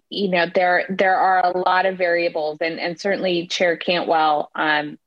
you 0.09 0.29
know 0.29 0.45
there 0.53 0.85
there 0.89 1.17
are 1.17 1.45
a 1.45 1.57
lot 1.57 1.85
of 1.85 1.97
variables, 1.97 2.57
and 2.61 2.79
and 2.79 2.99
certainly 2.99 3.47
Chair 3.47 3.77
Cantwell 3.77 4.51
um, 4.55 4.97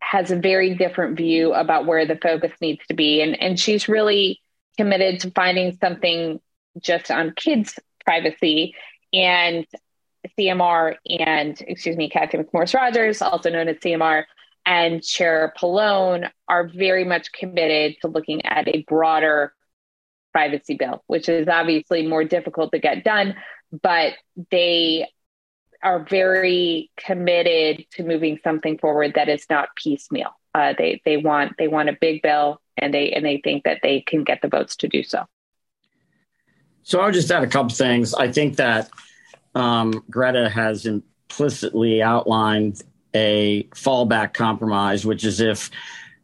has 0.00 0.30
a 0.30 0.36
very 0.36 0.74
different 0.74 1.16
view 1.16 1.52
about 1.52 1.86
where 1.86 2.06
the 2.06 2.16
focus 2.16 2.52
needs 2.60 2.86
to 2.88 2.94
be, 2.94 3.22
and 3.22 3.40
and 3.40 3.58
she's 3.58 3.88
really 3.88 4.40
committed 4.76 5.20
to 5.20 5.30
finding 5.30 5.76
something 5.80 6.40
just 6.80 7.10
on 7.10 7.32
kids' 7.34 7.78
privacy 8.04 8.74
and 9.12 9.66
CMR 10.38 10.96
and 11.08 11.60
excuse 11.66 11.96
me, 11.96 12.08
Cathy 12.10 12.38
mcmorris 12.38 12.74
rogers 12.74 13.22
also 13.22 13.50
known 13.50 13.68
as 13.68 13.76
CMR, 13.76 14.24
and 14.64 15.02
Chair 15.02 15.52
Pallone 15.58 16.30
are 16.48 16.68
very 16.68 17.04
much 17.04 17.32
committed 17.32 17.96
to 18.02 18.08
looking 18.08 18.44
at 18.44 18.68
a 18.68 18.84
broader 18.88 19.54
privacy 20.32 20.74
bill, 20.74 21.02
which 21.06 21.28
is 21.28 21.48
obviously 21.48 22.06
more 22.06 22.24
difficult 22.24 22.72
to 22.72 22.78
get 22.78 23.04
done, 23.04 23.34
but 23.70 24.14
they 24.50 25.08
are 25.82 26.04
very 26.04 26.90
committed 26.96 27.86
to 27.92 28.02
moving 28.02 28.38
something 28.42 28.78
forward 28.78 29.12
that 29.14 29.28
is 29.28 29.46
not 29.48 29.68
piecemeal. 29.76 30.30
Uh, 30.54 30.74
they 30.76 31.02
they 31.04 31.16
want 31.16 31.52
they 31.58 31.68
want 31.68 31.88
a 31.88 31.96
big 32.00 32.22
bill, 32.22 32.60
and 32.78 32.92
they 32.92 33.10
and 33.10 33.24
they 33.24 33.40
think 33.42 33.64
that 33.64 33.80
they 33.82 34.00
can 34.00 34.24
get 34.24 34.40
the 34.42 34.48
votes 34.48 34.76
to 34.76 34.88
do 34.88 35.02
so. 35.02 35.24
So 36.82 37.00
I'll 37.00 37.12
just 37.12 37.30
add 37.30 37.42
a 37.42 37.48
couple 37.48 37.74
things. 37.74 38.14
I 38.14 38.30
think 38.30 38.56
that 38.56 38.90
um, 39.54 40.04
Greta 40.08 40.48
has 40.48 40.86
implicitly 40.86 42.02
outlined 42.02 42.82
a 43.12 43.64
fallback 43.74 44.34
compromise, 44.34 45.04
which 45.04 45.24
is 45.24 45.40
if 45.40 45.70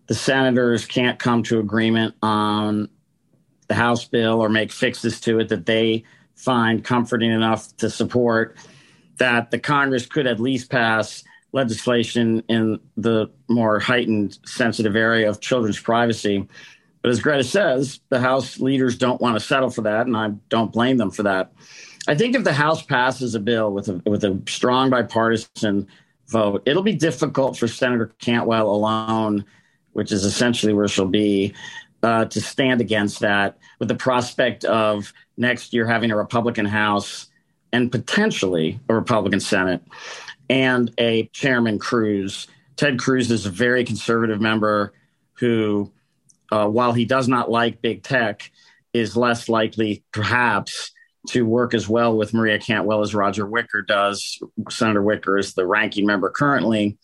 the 0.07 0.15
senators 0.15 0.87
can't 0.87 1.19
come 1.19 1.43
to 1.45 1.59
agreement 1.59 2.15
on 2.23 2.89
the 3.69 3.75
House 3.75 4.05
bill 4.05 4.41
or 4.41 4.49
make 4.49 4.71
fixes 4.71 5.21
to 5.21 5.41
it 5.41 5.49
that 5.49 5.67
they 5.67 6.05
find 6.43 6.85
comforting 6.85 7.31
enough 7.31 7.77
to 7.77 7.89
support, 7.89 8.57
that 9.19 9.51
the 9.51 9.59
Congress 9.59 10.07
could 10.07 10.27
at 10.27 10.41
least 10.41 10.71
pass 10.71 11.23
legislation 11.53 12.43
in 12.49 12.81
the 12.97 13.31
more 13.49 13.79
heightened 13.79 14.39
sensitive 14.45 14.97
area 14.97 15.29
of 15.29 15.41
children's 15.41 15.79
privacy. 15.79 16.49
But 17.03 17.11
as 17.11 17.21
Greta 17.21 17.45
says, 17.45 18.01
the 18.09 18.21
House 18.21 18.59
leaders 18.59 18.97
don't 18.97 19.21
want 19.21 19.37
to 19.37 19.41
settle 19.41 19.71
for 19.71 19.83
that, 19.83 20.07
and 20.07 20.17
I 20.17 20.31
don't 20.49 20.73
blame 20.73 20.97
them 20.97 21.11
for 21.11 21.25
that. 21.25 21.53
I 22.09 22.15
think 22.15 22.35
if 22.35 22.45
the 22.45 22.53
House 22.53 22.83
passes 22.83 23.35
a 23.35 23.41
bill 23.41 23.73
with 23.73 23.89
a 23.89 24.03
with 24.07 24.25
a 24.25 24.41
strong 24.49 24.91
bipartisan 24.91 25.87
vote, 26.29 26.63
it'll 26.67 26.83
be 26.83 26.95
difficult 26.95 27.57
for 27.57 27.69
Senator 27.69 28.13
Cantwell 28.19 28.71
alone, 28.71 29.45
which 29.93 30.11
is 30.11 30.25
essentially 30.25 30.73
where 30.73 30.89
she'll 30.89 31.07
be, 31.07 31.55
uh, 32.03 32.25
to 32.25 32.41
stand 32.41 32.81
against 32.81 33.21
that 33.21 33.59
with 33.79 33.89
the 33.89 33.95
prospect 33.95 34.65
of 34.65 35.13
next 35.43 35.75
year 35.75 35.87
having 35.87 36.11
a 36.11 36.17
Republican 36.17 36.65
House 36.65 37.27
and 37.73 37.93
potentially 37.93 38.81
a 38.89 38.95
Republican 38.95 39.41
Senate 39.41 39.83
and 40.49 40.91
a 40.99 41.27
Chairman 41.35 41.79
Cruz. 41.79 42.47
Ted 42.77 42.99
Cruz 42.99 43.31
is 43.31 43.45
a 43.45 43.51
very 43.51 43.85
conservative 43.85 44.41
member 44.41 44.95
who, 45.35 45.93
uh, 46.51 46.67
while 46.67 46.93
he 46.93 47.05
does 47.05 47.29
not 47.29 47.51
like 47.51 47.83
big 47.83 48.03
tech, 48.03 48.51
is 48.95 49.17
less 49.17 49.49
likely, 49.49 50.05
perhaps, 50.13 50.93
to 51.29 51.47
work 51.47 51.73
as 51.75 51.89
well 51.89 52.17
with 52.17 52.35
Maria 52.35 52.59
Cantwell 52.59 53.01
as 53.01 53.15
Roger 53.15 53.47
Wicker 53.47 53.83
does. 53.83 54.39
Senator 54.71 55.03
Wicker 55.03 55.39
is 55.39 55.55
the 55.55 55.67
ranking 55.67 56.07
member 56.07 56.31
currently. 56.31 56.99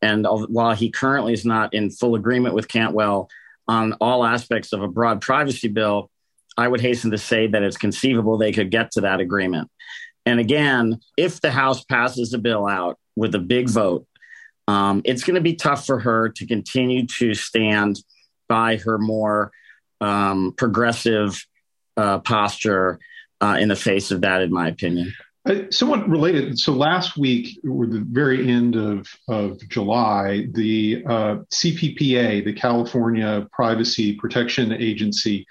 And 0.00 0.26
while 0.48 0.74
he 0.74 0.90
currently 0.90 1.32
is 1.32 1.44
not 1.44 1.74
in 1.74 1.90
full 1.90 2.14
agreement 2.14 2.54
with 2.54 2.68
Cantwell 2.68 3.28
on 3.66 3.94
all 3.94 4.24
aspects 4.24 4.72
of 4.72 4.82
a 4.82 4.88
broad 4.88 5.20
privacy 5.20 5.68
bill, 5.68 6.10
I 6.58 6.66
would 6.68 6.80
hasten 6.80 7.12
to 7.12 7.18
say 7.18 7.46
that 7.46 7.62
it's 7.62 7.76
conceivable 7.76 8.36
they 8.36 8.52
could 8.52 8.70
get 8.70 8.90
to 8.92 9.02
that 9.02 9.20
agreement. 9.20 9.70
And 10.26 10.40
again, 10.40 11.00
if 11.16 11.40
the 11.40 11.52
House 11.52 11.84
passes 11.84 12.34
a 12.34 12.38
bill 12.38 12.66
out 12.66 12.98
with 13.16 13.34
a 13.34 13.38
big 13.38 13.70
vote, 13.70 14.06
um, 14.66 15.00
it's 15.04 15.24
going 15.24 15.36
to 15.36 15.40
be 15.40 15.54
tough 15.54 15.86
for 15.86 16.00
her 16.00 16.28
to 16.30 16.46
continue 16.46 17.06
to 17.18 17.32
stand 17.32 18.02
by 18.48 18.76
her 18.76 18.98
more 18.98 19.52
um, 20.00 20.52
progressive 20.56 21.42
uh, 21.96 22.18
posture 22.18 22.98
uh, 23.40 23.56
in 23.58 23.68
the 23.68 23.76
face 23.76 24.10
of 24.10 24.20
that, 24.22 24.42
in 24.42 24.52
my 24.52 24.68
opinion. 24.68 25.12
Uh, 25.46 25.62
somewhat 25.70 26.06
related. 26.08 26.58
So 26.58 26.72
last 26.72 27.16
week, 27.16 27.58
or 27.66 27.86
the 27.86 28.04
very 28.10 28.50
end 28.50 28.76
of, 28.76 29.06
of 29.28 29.66
July, 29.68 30.48
the 30.52 31.04
uh, 31.06 31.36
CPPA, 31.54 32.44
the 32.44 32.52
California 32.52 33.46
Privacy 33.52 34.14
Protection 34.16 34.72
Agency, 34.72 35.46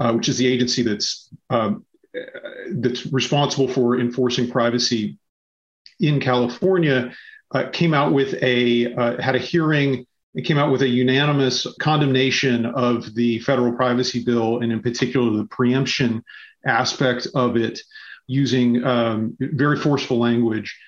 uh, 0.00 0.12
which 0.12 0.28
is 0.28 0.38
the 0.38 0.46
agency 0.46 0.82
that's 0.82 1.28
um, 1.50 1.84
that's 2.72 3.06
responsible 3.06 3.68
for 3.68 4.00
enforcing 4.00 4.50
privacy 4.50 5.18
in 6.00 6.18
California, 6.18 7.12
uh, 7.54 7.68
came 7.72 7.94
out 7.94 8.12
with 8.12 8.34
a 8.42 8.92
uh, 8.94 9.20
had 9.20 9.36
a 9.36 9.38
hearing. 9.38 10.06
It 10.34 10.44
came 10.44 10.58
out 10.58 10.70
with 10.70 10.82
a 10.82 10.88
unanimous 10.88 11.66
condemnation 11.80 12.64
of 12.64 13.14
the 13.14 13.40
federal 13.40 13.72
privacy 13.72 14.24
bill, 14.24 14.60
and 14.60 14.72
in 14.72 14.80
particular 14.80 15.36
the 15.36 15.46
preemption 15.46 16.24
aspect 16.66 17.26
of 17.34 17.56
it 17.56 17.80
using 18.26 18.84
um, 18.84 19.36
very 19.40 19.76
forceful 19.76 20.18
language. 20.18 20.78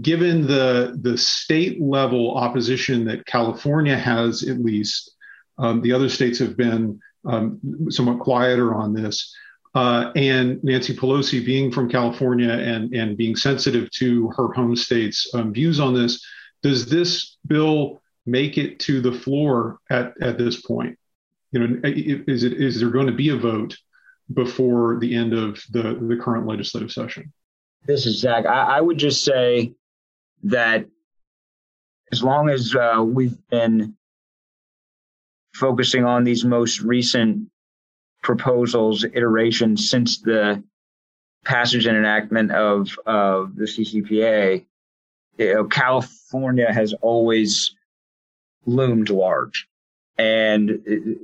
Given 0.00 0.46
the 0.46 0.98
the 1.02 1.18
state 1.18 1.82
level 1.82 2.36
opposition 2.36 3.04
that 3.04 3.26
California 3.26 3.98
has, 3.98 4.42
at 4.44 4.58
least, 4.58 5.10
um, 5.58 5.82
the 5.82 5.92
other 5.92 6.08
states 6.08 6.38
have 6.38 6.56
been 6.56 7.00
um, 7.26 7.60
somewhat 7.90 8.20
quieter 8.20 8.74
on 8.74 8.92
this. 8.92 9.34
Uh, 9.74 10.10
and 10.16 10.62
Nancy 10.64 10.96
Pelosi, 10.96 11.44
being 11.44 11.70
from 11.70 11.88
California 11.88 12.50
and 12.50 12.92
and 12.92 13.16
being 13.16 13.36
sensitive 13.36 13.88
to 13.92 14.28
her 14.36 14.52
home 14.52 14.74
state's 14.74 15.32
um, 15.34 15.52
views 15.52 15.78
on 15.78 15.94
this, 15.94 16.24
does 16.62 16.86
this 16.86 17.36
bill 17.46 18.02
make 18.26 18.58
it 18.58 18.80
to 18.80 19.00
the 19.00 19.12
floor 19.12 19.78
at 19.90 20.14
at 20.20 20.38
this 20.38 20.60
point? 20.62 20.98
You 21.52 21.66
know, 21.66 21.80
is 21.84 22.42
it 22.42 22.54
is 22.54 22.80
there 22.80 22.90
going 22.90 23.06
to 23.06 23.12
be 23.12 23.28
a 23.28 23.36
vote 23.36 23.76
before 24.32 24.98
the 25.00 25.14
end 25.14 25.32
of 25.32 25.62
the, 25.70 25.98
the 26.00 26.18
current 26.20 26.46
legislative 26.46 26.92
session. 26.92 27.32
This 27.86 28.06
is 28.06 28.18
Zach. 28.18 28.46
I, 28.46 28.78
I 28.78 28.80
would 28.80 28.98
just 28.98 29.24
say 29.24 29.72
that 30.44 30.86
as 32.12 32.22
long 32.22 32.50
as 32.50 32.74
uh, 32.74 33.02
we've 33.04 33.36
been 33.48 33.96
focusing 35.60 36.04
on 36.04 36.24
these 36.24 36.44
most 36.44 36.80
recent 36.80 37.48
proposals, 38.22 39.04
iterations 39.04 39.90
since 39.90 40.20
the 40.20 40.62
passage 41.44 41.86
and 41.86 41.96
enactment 41.96 42.50
of, 42.50 42.88
of 43.06 43.54
the 43.56 43.64
CCPA, 43.64 44.64
you 45.38 45.54
know, 45.54 45.64
California 45.64 46.72
has 46.72 46.92
always 47.02 47.74
loomed 48.66 49.10
large. 49.10 49.68
And 50.18 50.80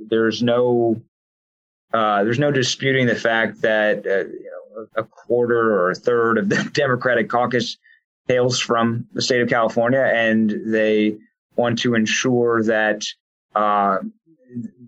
there's 0.09 0.41
no 0.41 1.01
uh, 1.93 2.23
there's 2.23 2.39
no 2.39 2.51
disputing 2.51 3.07
the 3.07 3.15
fact 3.15 3.61
that 3.61 4.05
uh, 4.05 4.27
you 4.27 4.51
know, 4.51 4.87
a 4.95 5.03
quarter 5.03 5.71
or 5.79 5.91
a 5.91 5.95
third 5.95 6.37
of 6.37 6.49
the 6.49 6.69
Democratic 6.73 7.29
caucus 7.29 7.77
hails 8.27 8.59
from 8.59 9.07
the 9.13 9.21
state 9.21 9.41
of 9.41 9.49
California, 9.49 10.01
and 10.01 10.51
they 10.65 11.15
want 11.55 11.79
to 11.79 11.95
ensure 11.95 12.63
that 12.63 13.05
uh, 13.55 13.99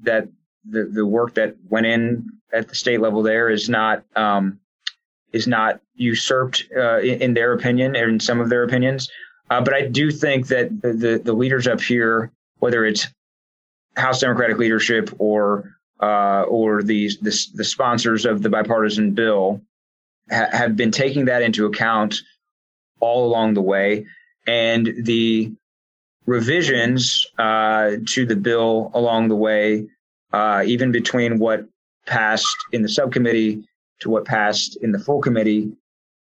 that 0.03 0.27
the, 0.69 0.85
the 0.85 1.05
work 1.05 1.33
that 1.35 1.55
went 1.69 1.85
in 1.85 2.29
at 2.53 2.67
the 2.67 2.75
state 2.75 2.99
level 2.99 3.23
there 3.23 3.49
is 3.49 3.69
not 3.69 4.03
um, 4.15 4.59
is 5.31 5.47
not 5.47 5.79
usurped 5.95 6.65
uh, 6.75 6.99
in, 6.99 7.21
in, 7.21 7.33
their 7.33 7.53
opinion 7.53 7.95
or 7.95 8.09
in 8.09 8.19
some 8.19 8.39
of 8.39 8.49
their 8.49 8.63
opinions. 8.63 9.09
Uh, 9.49 9.61
but 9.61 9.73
I 9.73 9.87
do 9.87 10.11
think 10.11 10.47
that 10.47 10.81
the, 10.81 10.93
the, 10.93 11.21
the 11.23 11.33
leaders 11.33 11.67
up 11.67 11.81
here, 11.81 12.31
whether 12.57 12.85
it's 12.85 13.07
House 13.95 14.19
Democratic 14.19 14.57
leadership 14.57 15.09
or 15.17 15.75
uh, 16.01 16.43
or 16.43 16.81
the, 16.81 17.09
the, 17.21 17.47
the 17.55 17.63
sponsors 17.63 18.25
of 18.25 18.41
the 18.41 18.49
bipartisan 18.49 19.11
bill 19.11 19.61
ha- 20.31 20.47
have 20.51 20.77
been 20.77 20.91
taking 20.91 21.25
that 21.25 21.41
into 21.41 21.65
account 21.65 22.21
all 23.01 23.27
along 23.27 23.53
the 23.53 23.61
way, 23.61 24.05
and 24.47 24.93
the 25.03 25.51
revisions 26.29 27.25
uh, 27.39 27.93
to 28.05 28.25
the 28.25 28.35
bill 28.35 28.91
along 28.93 29.29
the 29.29 29.35
way, 29.35 29.87
uh, 30.31 30.61
even 30.65 30.91
between 30.91 31.39
what 31.39 31.65
passed 32.05 32.55
in 32.71 32.83
the 32.83 32.89
subcommittee 32.89 33.67
to 34.01 34.09
what 34.11 34.25
passed 34.25 34.77
in 34.81 34.91
the 34.91 34.99
full 34.99 35.21
committee, 35.21 35.71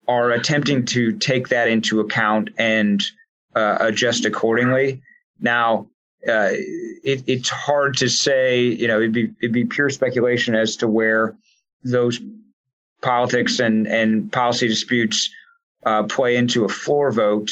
are 0.07 0.31
attempting 0.31 0.85
to 0.85 1.17
take 1.17 1.49
that 1.49 1.67
into 1.67 1.99
account 1.99 2.51
and 2.57 3.03
uh, 3.55 3.77
adjust 3.81 4.23
accordingly. 4.23 5.01
Now, 5.39 5.87
uh, 6.27 6.51
it, 7.03 7.23
it's 7.25 7.49
hard 7.49 7.97
to 7.97 8.07
say. 8.07 8.61
You 8.61 8.87
know, 8.87 8.97
it'd 8.97 9.11
be 9.11 9.33
it'd 9.41 9.51
be 9.51 9.65
pure 9.65 9.89
speculation 9.89 10.55
as 10.55 10.77
to 10.77 10.87
where 10.87 11.35
those 11.83 12.21
politics 13.01 13.59
and 13.59 13.87
and 13.87 14.31
policy 14.31 14.67
disputes 14.67 15.29
uh, 15.85 16.03
play 16.03 16.37
into 16.37 16.65
a 16.65 16.69
floor 16.69 17.11
vote. 17.11 17.49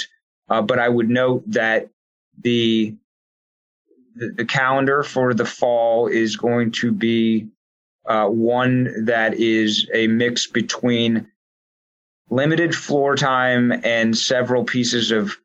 Uh, 0.48 0.62
but 0.62 0.78
I 0.78 0.90
would 0.90 1.10
note 1.10 1.44
that 1.48 1.90
the, 2.42 2.96
the, 4.16 4.46
calendar 4.46 5.04
for 5.04 5.34
the 5.34 5.46
fall 5.46 6.08
is 6.08 6.36
going 6.36 6.72
to 6.72 6.92
be 6.92 7.48
uh, 8.08 8.28
one 8.28 9.06
that 9.06 9.34
is 9.36 9.90
a 9.94 10.08
mix 10.08 10.48
between 10.48 11.28
limited 12.30 12.76
floor 12.76 13.16
time 13.16 13.72
and 13.84 14.18
several 14.18 14.64
pieces 14.64 15.12
of 15.12 15.38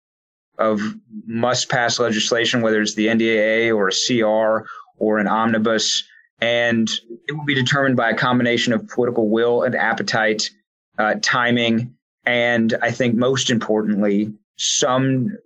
of 0.59 0.81
must 1.27 1.71
pass 1.71 1.99
legislation, 1.99 2.61
whether 2.61 2.83
it's 2.83 2.95
the 2.95 3.07
NDAA 3.07 3.75
or 3.75 3.89
a 3.89 3.93
CR 3.93 4.69
or 4.99 5.19
an 5.19 5.27
omnibus. 5.27 6.05
And 6.39 6.89
it 7.27 7.33
will 7.33 7.47
be 7.47 7.55
determined 7.55 7.97
by 7.97 8.11
a 8.11 8.15
combination 8.15 8.75
of 8.75 8.87
political 8.87 9.31
will 9.31 9.63
and 9.63 9.75
appetite, 9.75 10.51
uh, 10.99 11.15
timing, 11.23 11.95
and 12.27 12.75
I 12.83 12.91
think 12.91 13.15
most 13.15 13.51
importantly, 13.51 14.33
some 14.57 15.37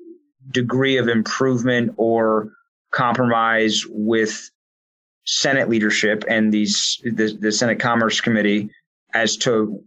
degree 0.50 0.98
of 0.98 1.08
improvement 1.08 1.94
or 1.96 2.52
compromise 2.90 3.84
with 3.88 4.50
Senate 5.24 5.68
leadership 5.68 6.24
and 6.28 6.52
these 6.52 7.00
the, 7.02 7.36
the 7.40 7.52
Senate 7.52 7.80
Commerce 7.80 8.20
Committee 8.20 8.70
as 9.12 9.36
to 9.38 9.82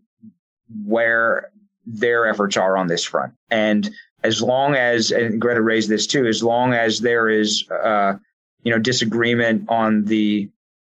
where 0.84 1.52
their 1.86 2.28
efforts 2.28 2.58
are 2.58 2.76
on 2.76 2.88
this 2.88 3.04
front. 3.04 3.34
And 3.50 3.90
as 4.24 4.42
long 4.42 4.76
as 4.76 5.12
and 5.12 5.40
Greta 5.40 5.62
raised 5.62 5.90
this 5.90 6.08
too, 6.08 6.26
as 6.26 6.44
long 6.44 6.74
as 6.74 7.00
there 7.00 7.30
is 7.30 7.70
uh, 7.70 8.16
you 8.64 8.72
know 8.72 8.80
disagreement 8.80 9.70
on 9.70 10.06
the 10.06 10.50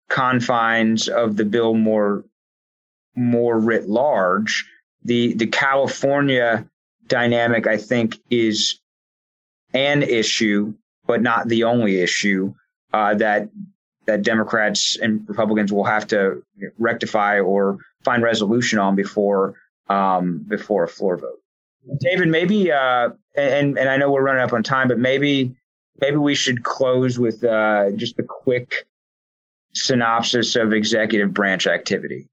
confines 0.08 1.08
of 1.08 1.36
the 1.36 1.44
bill 1.44 1.74
more 1.74 2.24
more 3.16 3.58
writ 3.58 3.88
large, 3.88 4.68
the 5.04 5.34
the 5.34 5.46
California 5.46 6.68
dynamic 7.06 7.66
I 7.66 7.78
think 7.78 8.18
is 8.30 8.78
an 9.74 10.02
issue, 10.02 10.74
but 11.06 11.22
not 11.22 11.48
the 11.48 11.64
only 11.64 12.00
issue 12.00 12.54
uh, 12.92 13.14
that 13.14 13.48
that 14.06 14.22
Democrats 14.22 14.96
and 14.96 15.26
Republicans 15.28 15.72
will 15.72 15.84
have 15.84 16.06
to 16.08 16.42
rectify 16.78 17.40
or 17.40 17.78
find 18.04 18.22
resolution 18.22 18.78
on 18.78 18.94
before 18.94 19.54
um, 19.88 20.44
before 20.48 20.84
a 20.84 20.88
floor 20.88 21.16
vote. 21.16 21.40
David, 22.00 22.28
maybe, 22.28 22.72
uh, 22.72 23.10
and 23.36 23.78
and 23.78 23.88
I 23.88 23.96
know 23.96 24.10
we're 24.10 24.22
running 24.22 24.42
up 24.42 24.52
on 24.52 24.62
time, 24.62 24.88
but 24.88 24.98
maybe 24.98 25.54
maybe 26.00 26.16
we 26.16 26.34
should 26.34 26.62
close 26.62 27.18
with 27.18 27.44
uh, 27.44 27.90
just 27.92 28.18
a 28.18 28.22
quick 28.22 28.86
synopsis 29.74 30.56
of 30.56 30.72
executive 30.72 31.34
branch 31.34 31.66
activity. 31.66 32.28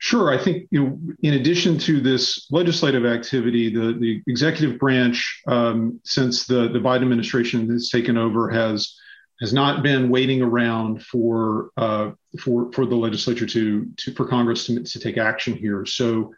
Sure. 0.00 0.32
I 0.32 0.38
think 0.42 0.68
you 0.70 0.84
know, 0.84 0.98
in 1.22 1.34
addition 1.34 1.76
to 1.80 2.00
this 2.00 2.46
legislative 2.52 3.04
activity, 3.04 3.68
the, 3.74 3.94
the 3.98 4.22
executive 4.28 4.78
branch, 4.78 5.42
um, 5.48 6.00
since 6.04 6.46
the, 6.46 6.68
the 6.68 6.78
Biden 6.78 7.02
administration 7.02 7.68
has 7.70 7.90
taken 7.90 8.16
over, 8.16 8.48
has 8.48 8.96
has 9.40 9.52
not 9.52 9.82
been 9.82 10.08
waiting 10.08 10.40
around 10.40 11.02
for 11.02 11.70
uh, 11.76 12.12
for 12.40 12.72
for 12.72 12.86
the 12.86 12.94
legislature 12.94 13.46
to 13.46 13.86
to 13.96 14.12
for 14.14 14.26
Congress 14.26 14.66
to, 14.66 14.82
to 14.82 15.00
take 15.00 15.18
action 15.18 15.54
here. 15.54 15.84
So 15.84 16.32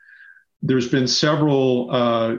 there's 0.62 0.88
been 0.88 1.06
several 1.06 1.90
uh, 1.90 2.36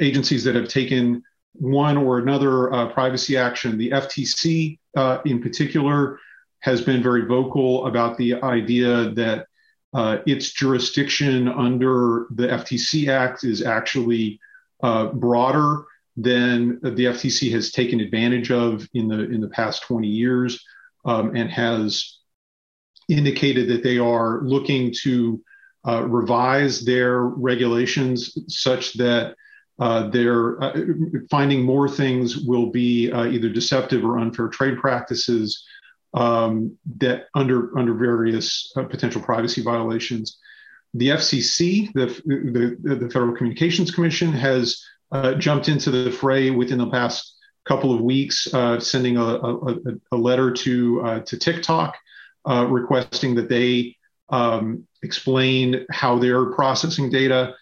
agencies 0.00 0.44
that 0.44 0.54
have 0.54 0.68
taken 0.68 1.22
one 1.52 1.96
or 1.96 2.18
another 2.18 2.72
uh, 2.72 2.88
privacy 2.88 3.36
action. 3.36 3.78
The 3.78 3.90
FTC, 3.90 4.78
uh, 4.96 5.18
in 5.24 5.40
particular, 5.40 6.18
has 6.60 6.80
been 6.80 7.02
very 7.02 7.26
vocal 7.26 7.86
about 7.86 8.18
the 8.18 8.34
idea 8.42 9.10
that 9.10 9.46
uh, 9.94 10.18
its 10.26 10.52
jurisdiction 10.52 11.48
under 11.48 12.26
the 12.30 12.48
FTC 12.48 13.08
Act 13.08 13.44
is 13.44 13.62
actually 13.62 14.40
uh, 14.82 15.06
broader 15.06 15.84
than 16.16 16.80
the 16.82 17.06
FTC 17.06 17.50
has 17.52 17.70
taken 17.70 18.00
advantage 18.00 18.50
of 18.50 18.88
in 18.94 19.08
the 19.08 19.20
in 19.30 19.40
the 19.40 19.48
past 19.48 19.82
20 19.84 20.06
years, 20.06 20.64
um, 21.04 21.34
and 21.34 21.50
has 21.50 22.18
indicated 23.08 23.68
that 23.68 23.82
they 23.82 23.98
are 23.98 24.42
looking 24.42 24.92
to 25.02 25.42
uh, 25.86 26.02
revise 26.06 26.84
their 26.84 27.22
regulations 27.22 28.36
such 28.48 28.94
that 28.94 29.36
uh, 29.78 30.08
they're 30.08 30.62
uh, 30.62 30.76
finding 31.30 31.62
more 31.62 31.88
things 31.88 32.38
will 32.38 32.70
be 32.70 33.10
uh, 33.10 33.24
either 33.26 33.48
deceptive 33.48 34.04
or 34.04 34.18
unfair 34.18 34.48
trade 34.48 34.78
practices 34.78 35.64
um, 36.14 36.76
that 36.98 37.26
under 37.34 37.76
under 37.78 37.94
various 37.94 38.72
uh, 38.76 38.84
potential 38.84 39.20
privacy 39.20 39.62
violations. 39.62 40.38
The 40.96 41.08
FCC, 41.08 41.92
the, 41.92 42.06
the, 42.24 42.94
the 42.94 43.10
Federal 43.10 43.34
Communications 43.34 43.90
Commission, 43.90 44.32
has 44.32 44.80
uh, 45.10 45.34
jumped 45.34 45.68
into 45.68 45.90
the 45.90 46.12
fray 46.12 46.50
within 46.50 46.78
the 46.78 46.88
past 46.88 47.34
couple 47.64 47.92
of 47.92 48.00
weeks, 48.00 48.46
sending 48.78 49.16
a, 49.16 49.24
a, 49.24 49.76
a, 50.12 50.16
letter 50.16 50.52
to 50.52 51.22
to 51.26 51.36
TikTok 51.36 51.96
requesting 52.46 53.34
that 53.34 53.48
they 53.48 53.96
um, 54.28 54.86
explain 55.02 55.86
how 55.90 56.18
they're 56.18 56.46
processing 56.52 57.10
data. 57.10 57.54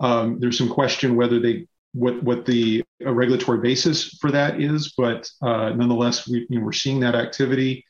Um, 0.00 0.38
there's 0.40 0.58
some 0.58 0.68
question 0.68 1.16
whether 1.16 1.40
they 1.40 1.66
what 1.94 2.22
what 2.22 2.46
the 2.46 2.82
regulatory 3.00 3.60
basis 3.60 4.16
for 4.18 4.30
that 4.30 4.60
is, 4.60 4.94
but 4.96 5.30
uh, 5.42 5.70
nonetheless, 5.70 6.28
we, 6.28 6.46
you 6.48 6.58
know, 6.58 6.64
we're 6.64 6.72
seeing 6.72 7.00
that 7.00 7.14
activity. 7.14 7.84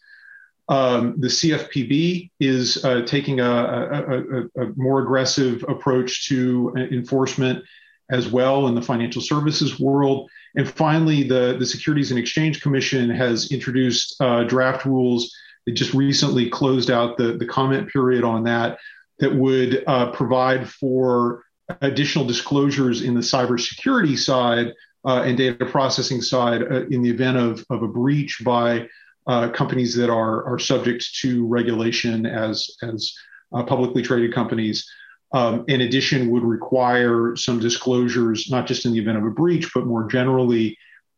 Um, 0.68 1.16
the 1.18 1.28
CFPB 1.28 2.30
is 2.40 2.84
uh, 2.84 3.02
taking 3.02 3.40
a, 3.40 3.44
a, 3.44 4.18
a, 4.18 4.64
a, 4.64 4.72
more 4.76 5.02
aggressive 5.02 5.64
approach 5.68 6.28
to 6.28 6.72
enforcement 6.76 7.64
as 8.10 8.28
well 8.28 8.68
in 8.68 8.74
the 8.74 8.80
financial 8.80 9.20
services 9.20 9.80
world. 9.80 10.30
And 10.54 10.68
finally, 10.68 11.24
the, 11.24 11.56
the 11.58 11.66
Securities 11.66 12.10
and 12.10 12.18
Exchange 12.18 12.62
Commission 12.62 13.10
has 13.10 13.50
introduced 13.50 14.14
uh, 14.20 14.44
draft 14.44 14.86
rules 14.86 15.34
they 15.66 15.72
just 15.72 15.94
recently 15.94 16.48
closed 16.48 16.90
out 16.90 17.16
the, 17.16 17.34
the 17.34 17.46
comment 17.46 17.88
period 17.88 18.24
on 18.24 18.44
that 18.44 18.78
that 19.18 19.34
would 19.34 19.84
uh, 19.86 20.10
provide 20.10 20.68
for 20.68 21.44
additional 21.80 22.24
disclosures 22.24 23.02
in 23.02 23.14
the 23.14 23.20
cybersecurity 23.20 24.18
side 24.18 24.72
uh, 25.04 25.22
and 25.24 25.36
data 25.36 25.64
processing 25.66 26.20
side 26.20 26.62
uh, 26.62 26.86
in 26.86 27.02
the 27.02 27.10
event 27.10 27.36
of, 27.36 27.64
of 27.70 27.82
a 27.82 27.88
breach 27.88 28.42
by 28.44 28.88
uh, 29.26 29.48
companies 29.50 29.94
that 29.96 30.10
are, 30.10 30.44
are 30.44 30.58
subject 30.58 31.14
to 31.16 31.46
regulation 31.46 32.26
as, 32.26 32.70
as 32.82 33.14
uh, 33.52 33.62
publicly 33.62 34.02
traded 34.02 34.34
companies. 34.34 34.88
Um, 35.34 35.64
in 35.68 35.82
addition, 35.82 36.30
would 36.30 36.42
require 36.42 37.34
some 37.36 37.58
disclosures, 37.58 38.50
not 38.50 38.66
just 38.66 38.84
in 38.84 38.92
the 38.92 38.98
event 38.98 39.16
of 39.16 39.24
a 39.24 39.30
breach, 39.30 39.70
but 39.74 39.86
more 39.86 40.06
generally 40.06 40.76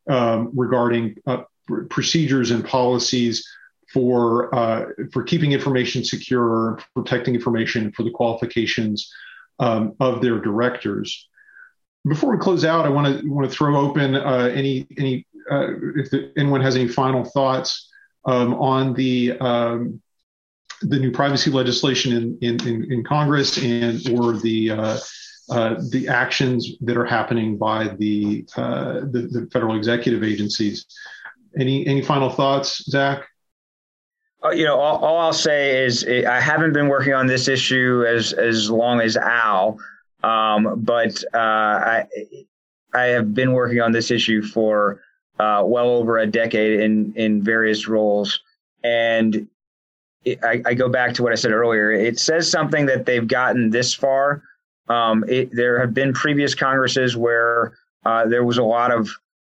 um, 0.09 0.51
regarding 0.55 1.17
uh, 1.27 1.43
procedures 1.91 2.51
and 2.51 2.65
policies 2.65 3.45
for 3.93 4.55
uh, 4.55 4.87
for 5.13 5.23
keeping 5.23 5.53
information 5.53 6.05
secure, 6.05 6.79
protecting 6.95 7.35
information 7.35 7.91
for 7.93 8.03
the 8.03 8.11
qualifications 8.11 9.13
um, 9.59 9.95
of 10.01 10.21
their 10.21 10.41
directors. 10.41 11.29
Before 12.07 12.33
we 12.33 12.39
close 12.39 12.65
out, 12.65 12.85
I 12.85 12.91
want 12.91 13.21
to 13.21 13.29
want 13.29 13.51
to 13.51 13.57
throw 13.57 13.77
open 13.77 14.15
uh, 14.15 14.51
any 14.53 14.87
any 14.99 15.27
uh, 15.51 15.69
if 15.97 16.11
the, 16.11 16.33
anyone 16.37 16.61
has 16.61 16.77
any 16.77 16.89
final 16.89 17.25
thoughts 17.25 17.91
um, 18.27 18.55
on 18.55 18.95
the 18.95 19.39
um, 19.41 20.03
the 20.83 20.99
new 20.99 21.11
privacy 21.11 21.51
legislation 21.51 22.13
in 22.13 22.39
in, 22.43 22.69
in, 22.69 22.93
in 22.93 23.05
Congress 23.05 23.57
and 23.59 24.07
or 24.11 24.35
the 24.35 24.71
uh, 24.71 24.99
uh, 25.51 25.75
the 25.91 26.09
actions 26.09 26.73
that 26.81 26.97
are 26.97 27.05
happening 27.05 27.59
by 27.59 27.89
the, 27.99 28.47
uh, 28.57 29.01
the, 29.01 29.29
the 29.31 29.49
federal 29.53 29.77
executive 29.77 30.25
agencies. 30.25 30.87
Any 31.59 31.87
any 31.87 32.03
final 32.03 32.31
thoughts, 32.31 32.83
Zach? 32.91 33.27
Uh, 34.45 34.51
you 34.51 34.65
know, 34.65 34.79
all, 34.79 34.99
all, 34.99 35.19
I'll 35.19 35.33
say 35.33 35.85
is 35.85 36.05
I 36.05 36.39
haven't 36.39 36.75
been 36.75 36.89
working 36.89 37.15
on 37.15 37.27
this 37.27 37.49
issue 37.49 38.05
as 38.07 38.33
as 38.35 38.71
long 38.71 39.01
as 39.01 39.17
Al, 39.17 39.79
um, 40.23 40.83
but 40.85 41.25
uh, 41.33 41.39
I 41.39 42.07
I 42.93 43.05
have 43.05 43.35
been 43.35 43.53
working 43.53 43.81
on 43.81 43.93
this 43.93 44.11
issue 44.11 44.43
for 44.43 45.01
uh, 45.39 45.63
well 45.65 45.89
over 45.89 46.19
a 46.19 46.27
decade 46.27 46.81
in 46.81 47.15
in 47.17 47.43
various 47.43 47.89
roles, 47.89 48.41
and 48.83 49.49
it, 50.27 50.45
I, 50.45 50.63
I, 50.67 50.75
go 50.75 50.89
back 50.89 51.15
to 51.15 51.23
what 51.23 51.33
I 51.33 51.37
said 51.37 51.53
earlier. 51.53 51.91
It 51.93 52.19
says 52.19 52.51
something 52.51 52.87
that 52.87 53.07
they've 53.07 53.27
gotten 53.27 53.71
this 53.71 53.95
far. 53.95 54.43
Um, 54.89 55.25
it, 55.27 55.51
there 55.53 55.81
have 55.81 55.95
been 55.95 56.13
previous 56.13 56.55
Congresses 56.55 57.17
where 57.17 57.73
uh, 58.05 58.27
there 58.27 58.45
was 58.45 58.59
a 58.59 58.63
lot 58.63 58.91
of 58.91 59.09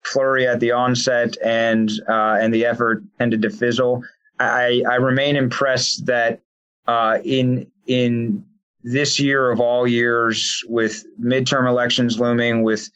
flurry 0.05 0.47
at 0.47 0.61
the 0.61 0.71
onset, 0.71 1.37
and 1.45 1.91
uh, 2.09 2.39
and 2.41 2.55
the 2.55 2.65
effort 2.65 3.03
tended 3.19 3.43
to 3.43 3.51
fizzle 3.51 4.05
I, 4.39 4.83
I 4.89 4.97
remain 4.97 5.37
impressed 5.37 6.07
that 6.07 6.41
uh, 6.87 7.19
in 7.25 7.71
in 7.87 8.45
this 8.83 9.19
year 9.19 9.51
of 9.51 9.61
all 9.61 9.87
years, 9.87 10.63
with 10.69 11.05
midterm 11.21 11.69
elections 11.69 12.21
looming, 12.21 12.63
with 12.63 12.89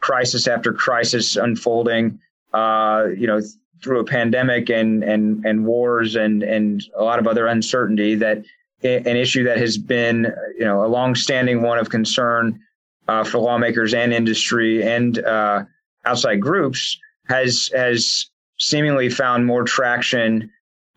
crisis 0.00 0.46
after 0.46 0.72
crisis 0.72 1.36
unfolding, 1.36 2.20
uh, 2.52 3.06
you 3.16 3.26
know, 3.26 3.40
through 3.82 4.00
a 4.00 4.04
pandemic 4.04 4.70
and 4.70 5.02
and 5.04 5.44
and 5.44 5.66
wars 5.66 6.16
and 6.16 6.42
and 6.42 6.84
a 6.96 7.02
lot 7.02 7.18
of 7.18 7.26
other 7.26 7.46
uncertainty 7.46 8.14
that 8.14 8.44
an 8.82 9.16
issue 9.16 9.44
that 9.44 9.56
has 9.58 9.78
been 9.78 10.32
you 10.58 10.64
know 10.64 10.84
a 10.84 10.88
longstanding 10.88 11.62
one 11.62 11.78
of 11.78 11.90
concern 11.90 12.60
uh, 13.08 13.24
for 13.24 13.38
lawmakers 13.38 13.94
and 13.94 14.12
industry 14.12 14.82
and 14.82 15.18
uh, 15.24 15.62
outside 16.04 16.40
groups 16.40 16.98
has 17.28 17.70
has 17.74 18.30
seemingly 18.58 19.08
found 19.08 19.44
more 19.46 19.64
traction 19.64 20.50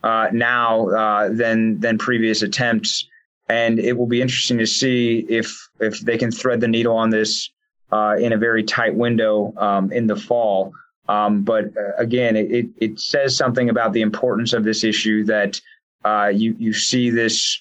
uh, 0.03 0.27
now 0.31 0.89
uh, 0.89 1.29
than 1.29 1.79
than 1.79 1.97
previous 1.97 2.41
attempts, 2.41 3.07
and 3.49 3.79
it 3.79 3.97
will 3.97 4.07
be 4.07 4.21
interesting 4.21 4.57
to 4.59 4.67
see 4.67 5.25
if 5.29 5.69
if 5.79 5.99
they 6.01 6.17
can 6.17 6.31
thread 6.31 6.61
the 6.61 6.67
needle 6.67 6.95
on 6.95 7.09
this 7.09 7.49
uh, 7.91 8.15
in 8.19 8.33
a 8.33 8.37
very 8.37 8.63
tight 8.63 8.95
window 8.95 9.53
um, 9.57 9.91
in 9.91 10.07
the 10.07 10.15
fall. 10.15 10.73
Um, 11.09 11.43
but 11.43 11.65
uh, 11.77 11.95
again, 11.97 12.35
it, 12.35 12.67
it 12.77 12.99
says 12.99 13.35
something 13.35 13.69
about 13.69 13.93
the 13.93 14.01
importance 14.01 14.53
of 14.53 14.63
this 14.63 14.83
issue 14.83 15.23
that 15.25 15.59
uh, 16.03 16.27
you 16.27 16.55
you 16.59 16.73
see 16.73 17.09
this 17.09 17.59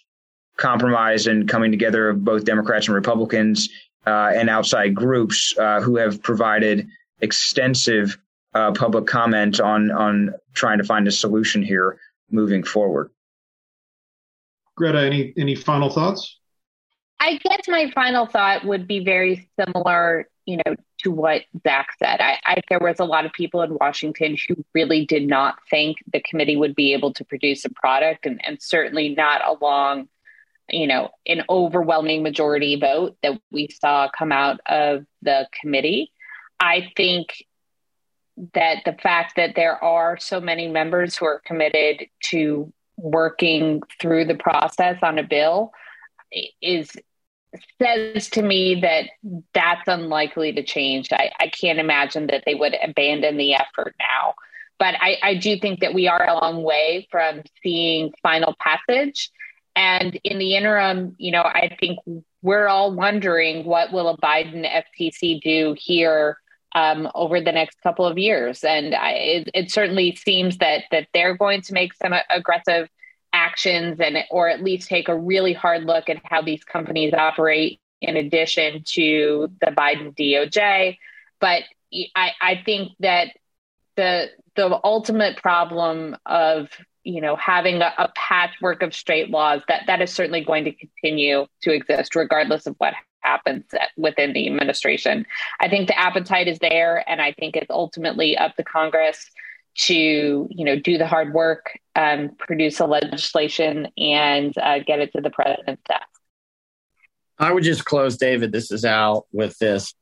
compromise 0.57 1.26
and 1.26 1.49
coming 1.49 1.70
together 1.70 2.09
of 2.09 2.24
both 2.24 2.45
Democrats 2.45 2.87
and 2.89 2.95
Republicans 2.95 3.68
uh, 4.07 4.32
and 4.34 4.49
outside 4.49 4.95
groups 4.95 5.55
uh, 5.59 5.80
who 5.80 5.97
have 5.97 6.22
provided 6.22 6.89
extensive 7.20 8.18
uh, 8.55 8.72
public 8.72 9.07
comment 9.07 9.61
on 9.61 9.91
on 9.91 10.34
trying 10.55 10.78
to 10.78 10.84
find 10.84 11.07
a 11.07 11.12
solution 11.12 11.62
here 11.62 11.99
moving 12.30 12.62
forward. 12.62 13.10
Greta, 14.76 15.00
any 15.00 15.32
any 15.38 15.54
final 15.54 15.90
thoughts? 15.90 16.38
I 17.18 17.38
guess 17.38 17.66
my 17.66 17.90
final 17.94 18.26
thought 18.26 18.64
would 18.64 18.86
be 18.86 19.02
very 19.02 19.48
similar, 19.58 20.28
you 20.44 20.58
know, 20.58 20.76
to 20.98 21.10
what 21.10 21.42
Zach 21.62 21.88
said. 21.98 22.20
I, 22.20 22.38
I, 22.44 22.60
there 22.68 22.78
was 22.78 23.00
a 23.00 23.04
lot 23.04 23.24
of 23.24 23.32
people 23.32 23.62
in 23.62 23.74
Washington 23.74 24.36
who 24.46 24.62
really 24.74 25.06
did 25.06 25.26
not 25.26 25.56
think 25.70 25.96
the 26.12 26.20
committee 26.20 26.56
would 26.56 26.74
be 26.74 26.92
able 26.92 27.14
to 27.14 27.24
produce 27.24 27.64
a 27.64 27.70
product, 27.70 28.26
and, 28.26 28.40
and 28.44 28.60
certainly 28.60 29.14
not 29.14 29.40
along, 29.48 30.08
you 30.68 30.86
know, 30.86 31.08
an 31.26 31.42
overwhelming 31.48 32.22
majority 32.22 32.78
vote 32.78 33.16
that 33.22 33.40
we 33.50 33.68
saw 33.68 34.10
come 34.16 34.30
out 34.30 34.60
of 34.66 35.06
the 35.22 35.48
committee. 35.58 36.12
I 36.60 36.92
think 36.96 37.28
that 38.55 38.82
the 38.84 38.93
fact 38.93 39.37
that 39.37 39.55
there 39.57 39.82
are 39.82 40.18
so 40.18 40.41
many 40.41 40.68
members 40.68 41.16
who 41.16 41.26
are 41.26 41.43
committed 41.45 42.07
to 42.24 42.72
working 42.97 43.82
through 44.01 44.24
the 44.24 44.34
process 44.34 44.97
on 45.03 45.18
a 45.18 45.22
bill 45.22 45.72
is 46.61 46.91
says 47.80 48.28
to 48.28 48.43
me 48.43 48.80
that 48.80 49.07
that's 49.55 49.89
unlikely 49.89 50.53
to 50.53 50.62
change. 50.62 51.12
I, 51.12 51.30
I 51.41 51.49
can't 51.49 51.78
imagine 51.78 52.26
that 52.26 52.43
they 52.45 52.55
would 52.55 52.74
abandon 52.82 53.37
the 53.37 53.55
effort 53.55 53.95
now. 53.99 54.34
But 54.78 54.95
I, 55.01 55.16
I 55.22 55.34
do 55.37 55.59
think 55.59 55.80
that 55.80 55.95
we 55.95 56.07
are 56.07 56.28
a 56.28 56.34
long 56.34 56.62
way 56.62 57.09
from 57.11 57.43
seeing 57.62 58.12
final 58.22 58.55
passage. 58.61 59.30
And 59.74 60.18
in 60.22 60.39
the 60.39 60.57
interim, 60.57 61.14
you 61.18 61.32
know, 61.32 61.43
I 61.43 61.74
think 61.80 61.99
we're 62.43 62.66
all 62.66 62.95
wondering 62.95 63.64
what 63.64 63.93
will 63.93 64.09
a 64.11 64.18
Biden 64.18 64.66
FTC 64.68 65.41
do 65.41 65.74
here 65.78 66.39
um, 66.74 67.08
over 67.14 67.40
the 67.40 67.52
next 67.52 67.80
couple 67.82 68.04
of 68.04 68.18
years. 68.18 68.64
And 68.64 68.94
I, 68.94 69.10
it, 69.12 69.50
it, 69.54 69.70
certainly 69.70 70.14
seems 70.16 70.58
that 70.58 70.84
that 70.90 71.08
they're 71.14 71.36
going 71.36 71.62
to 71.62 71.72
make 71.72 71.94
some 71.94 72.14
aggressive 72.30 72.88
actions 73.32 73.98
and 74.00 74.18
or 74.30 74.48
at 74.48 74.62
least 74.62 74.88
take 74.88 75.08
a 75.08 75.16
really 75.16 75.52
hard 75.52 75.84
look 75.84 76.08
at 76.08 76.20
how 76.24 76.42
these 76.42 76.64
companies 76.64 77.12
operate 77.14 77.80
in 78.00 78.16
addition 78.16 78.82
to 78.84 79.50
the 79.60 79.70
Biden 79.70 80.14
DOJ. 80.16 80.98
But 81.40 81.62
I, 82.14 82.32
I 82.40 82.62
think 82.64 82.92
that 83.00 83.28
the 83.96 84.30
the 84.54 84.80
ultimate 84.84 85.36
problem 85.36 86.16
of 86.26 86.68
you 87.04 87.20
know 87.20 87.36
having 87.36 87.80
a, 87.82 87.92
a 87.98 88.12
patchwork 88.14 88.82
of 88.82 88.94
straight 88.94 89.30
laws 89.30 89.62
that 89.68 89.82
that 89.86 90.02
is 90.02 90.12
certainly 90.12 90.44
going 90.44 90.64
to 90.64 90.72
continue 90.72 91.46
to 91.62 91.72
exist 91.72 92.14
regardless 92.14 92.66
of 92.66 92.74
what 92.78 92.94
happens 93.26 93.64
within 93.96 94.32
the 94.32 94.46
administration. 94.46 95.26
I 95.60 95.68
think 95.68 95.88
the 95.88 95.98
appetite 95.98 96.48
is 96.48 96.58
there, 96.60 97.04
and 97.08 97.20
I 97.20 97.32
think 97.32 97.56
it's 97.56 97.70
ultimately 97.70 98.36
up 98.36 98.54
to 98.56 98.64
Congress 98.64 99.30
to 99.78 100.48
you 100.50 100.64
know 100.64 100.78
do 100.78 100.96
the 100.96 101.06
hard 101.06 101.34
work, 101.34 101.78
um, 101.94 102.30
produce 102.38 102.80
a 102.80 102.86
legislation, 102.86 103.88
and 103.98 104.56
uh, 104.56 104.78
get 104.78 105.00
it 105.00 105.12
to 105.12 105.20
the 105.20 105.30
president's 105.30 105.82
desk. 105.86 106.06
I 107.38 107.52
would 107.52 107.64
just 107.64 107.84
close, 107.84 108.16
David. 108.16 108.52
This 108.52 108.70
is 108.70 108.84
Al 108.84 109.26
with 109.32 109.58
this. 109.58 109.94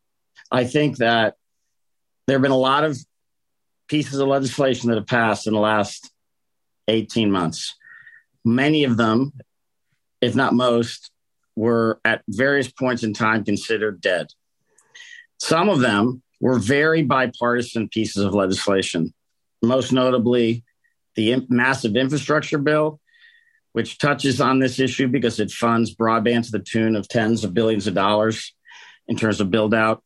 I 0.53 0.65
think 0.65 0.99
that 0.99 1.35
there 2.27 2.37
have 2.37 2.43
been 2.43 2.53
a 2.53 2.57
lot 2.57 2.85
of 2.85 2.97
pieces 3.89 4.19
of 4.19 4.29
legislation 4.29 4.91
that 4.91 4.97
have 4.97 5.07
passed 5.07 5.47
in 5.47 5.55
the 5.55 5.61
last 5.61 6.11
18 6.89 7.31
months. 7.31 7.75
Many 8.45 8.85
of 8.85 8.97
them, 8.97 9.33
if 10.21 10.35
not 10.35 10.55
most, 10.55 11.11
were 11.57 12.01
at 12.05 12.23
various 12.29 12.71
points 12.71 13.03
in 13.03 13.13
time 13.15 13.45
considered 13.45 14.01
dead. 14.01 14.27
Some 15.39 15.69
of 15.69 15.81
them 15.81 16.23
were 16.41 16.59
very 16.59 17.03
bipartisan 17.03 17.89
pieces 17.89 18.25
of 18.25 18.35
legislation, 18.35 19.13
most 19.63 19.93
notably 19.93 20.65
the 21.15 21.47
massive 21.49 21.97
infrastructure 21.97 22.59
bill, 22.59 23.01
which 23.73 23.99
touches 23.99 24.41
on 24.41 24.59
this 24.59 24.79
issue 24.79 25.09
because 25.09 25.41
it 25.41 25.51
funds 25.51 25.95
broadband 25.95 26.45
to 26.45 26.53
the 26.53 26.59
tune 26.59 26.97
of 26.97 27.09
tens 27.09 27.45
of 27.45 27.55
billions 27.55 27.87
of 27.87 27.95
dollars 27.95 28.55
in 29.09 29.17
terms 29.17 29.41
of 29.41 29.51
build 29.51 29.75
out. 29.75 30.03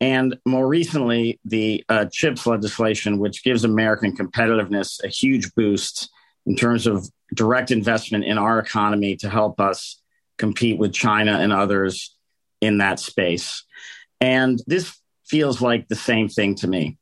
And 0.00 0.38
more 0.46 0.66
recently, 0.66 1.40
the 1.44 1.84
uh, 1.88 2.06
CHIPS 2.10 2.46
legislation, 2.46 3.18
which 3.18 3.42
gives 3.42 3.64
American 3.64 4.16
competitiveness 4.16 5.02
a 5.02 5.08
huge 5.08 5.52
boost 5.54 6.08
in 6.46 6.56
terms 6.56 6.86
of 6.86 7.08
direct 7.34 7.70
investment 7.70 8.24
in 8.24 8.38
our 8.38 8.58
economy 8.58 9.16
to 9.16 9.28
help 9.28 9.60
us 9.60 10.00
compete 10.38 10.78
with 10.78 10.92
China 10.92 11.38
and 11.38 11.52
others 11.52 12.16
in 12.60 12.78
that 12.78 13.00
space. 13.00 13.64
And 14.20 14.60
this 14.66 14.98
feels 15.26 15.60
like 15.60 15.88
the 15.88 15.96
same 15.96 16.28
thing 16.28 16.54
to 16.56 16.66
me. 16.66 16.96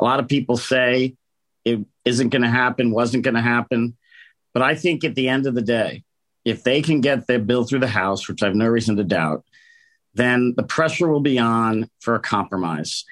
A 0.00 0.04
lot 0.04 0.20
of 0.20 0.28
people 0.28 0.56
say 0.56 1.16
it 1.64 1.80
isn't 2.04 2.28
going 2.28 2.42
to 2.42 2.48
happen, 2.48 2.92
wasn't 2.92 3.24
going 3.24 3.34
to 3.34 3.40
happen. 3.40 3.96
But 4.54 4.62
I 4.62 4.74
think 4.74 5.04
at 5.04 5.14
the 5.14 5.28
end 5.28 5.46
of 5.46 5.54
the 5.54 5.62
day, 5.62 6.04
if 6.44 6.62
they 6.64 6.82
can 6.82 7.00
get 7.00 7.26
their 7.26 7.38
bill 7.38 7.64
through 7.64 7.80
the 7.80 7.86
House, 7.86 8.28
which 8.28 8.42
I 8.42 8.46
have 8.46 8.54
no 8.54 8.66
reason 8.66 8.96
to 8.96 9.04
doubt, 9.04 9.44
then 10.14 10.54
the 10.56 10.62
pressure 10.62 11.08
will 11.08 11.20
be 11.20 11.38
on 11.38 11.88
for 12.00 12.14
a 12.14 12.20
compromise. 12.20 13.04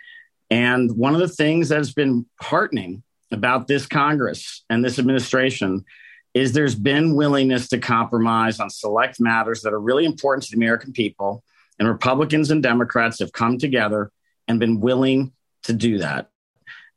And 0.50 0.90
one 0.96 1.14
of 1.14 1.20
the 1.20 1.28
things 1.28 1.68
that 1.68 1.78
has 1.78 1.92
been 1.92 2.26
heartening 2.40 3.02
about 3.30 3.68
this 3.68 3.86
Congress 3.86 4.64
and 4.68 4.84
this 4.84 4.98
administration 4.98 5.84
is 6.34 6.52
there's 6.52 6.74
been 6.74 7.16
willingness 7.16 7.68
to 7.68 7.78
compromise 7.78 8.60
on 8.60 8.70
select 8.70 9.20
matters 9.20 9.62
that 9.62 9.72
are 9.72 9.80
really 9.80 10.04
important 10.04 10.44
to 10.44 10.50
the 10.50 10.56
American 10.56 10.92
people. 10.92 11.42
And 11.78 11.88
Republicans 11.88 12.50
and 12.50 12.62
Democrats 12.62 13.18
have 13.20 13.32
come 13.32 13.58
together 13.58 14.10
and 14.46 14.60
been 14.60 14.80
willing 14.80 15.32
to 15.64 15.72
do 15.72 15.98
that. 15.98 16.28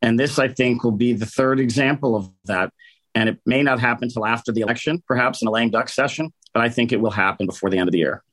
And 0.01 0.19
this, 0.19 0.37
I 0.37 0.49
think, 0.49 0.83
will 0.83 0.91
be 0.91 1.13
the 1.13 1.25
third 1.25 1.59
example 1.59 2.15
of 2.15 2.29
that. 2.45 2.71
And 3.15 3.29
it 3.29 3.39
may 3.45 3.63
not 3.63 3.79
happen 3.79 4.05
until 4.05 4.25
after 4.25 4.51
the 4.51 4.61
election, 4.61 5.01
perhaps 5.07 5.41
in 5.41 5.47
a 5.47 5.51
lame 5.51 5.69
duck 5.69 5.87
session, 5.87 6.33
but 6.53 6.61
I 6.61 6.69
think 6.69 6.91
it 6.91 6.99
will 6.99 7.11
happen 7.11 7.45
before 7.45 7.69
the 7.69 7.77
end 7.77 7.87
of 7.87 7.93
the 7.93 7.99
year. 7.99 8.23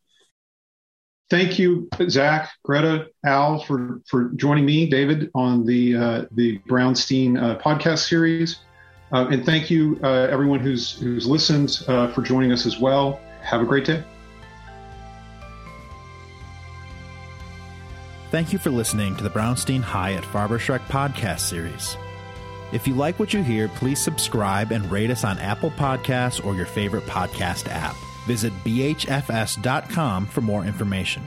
Thank 1.30 1.60
you, 1.60 1.88
Zach, 2.08 2.50
Greta, 2.64 3.06
Al, 3.24 3.60
for, 3.60 4.00
for 4.08 4.30
joining 4.34 4.66
me, 4.66 4.90
David, 4.90 5.30
on 5.32 5.64
the 5.64 5.96
uh, 5.96 6.24
the 6.32 6.58
Brownstein 6.68 7.40
uh, 7.40 7.56
podcast 7.58 8.08
series. 8.08 8.58
Uh, 9.12 9.26
and 9.30 9.44
thank 9.44 9.70
you, 9.70 9.98
uh, 10.02 10.28
everyone 10.30 10.60
who's 10.60 10.98
who's 11.00 11.26
listened, 11.26 11.82
uh, 11.88 12.08
for 12.12 12.22
joining 12.22 12.52
us 12.52 12.66
as 12.66 12.78
well. 12.78 13.20
Have 13.42 13.60
a 13.60 13.64
great 13.64 13.84
day. 13.84 14.04
Thank 18.30 18.52
you 18.52 18.60
for 18.60 18.70
listening 18.70 19.16
to 19.16 19.24
the 19.24 19.30
Brownstein 19.30 19.80
Hyatt 19.80 20.22
Farber 20.22 20.58
Schreck 20.60 20.86
podcast 20.86 21.40
series. 21.40 21.96
If 22.72 22.86
you 22.86 22.94
like 22.94 23.18
what 23.18 23.34
you 23.34 23.42
hear, 23.42 23.66
please 23.66 24.00
subscribe 24.00 24.70
and 24.70 24.88
rate 24.92 25.10
us 25.10 25.24
on 25.24 25.38
Apple 25.40 25.72
Podcasts 25.72 26.44
or 26.44 26.54
your 26.54 26.66
favorite 26.66 27.04
podcast 27.06 27.68
app. 27.68 27.96
Visit 28.26 28.52
bhfs.com 28.62 30.26
for 30.26 30.40
more 30.42 30.64
information. 30.64 31.26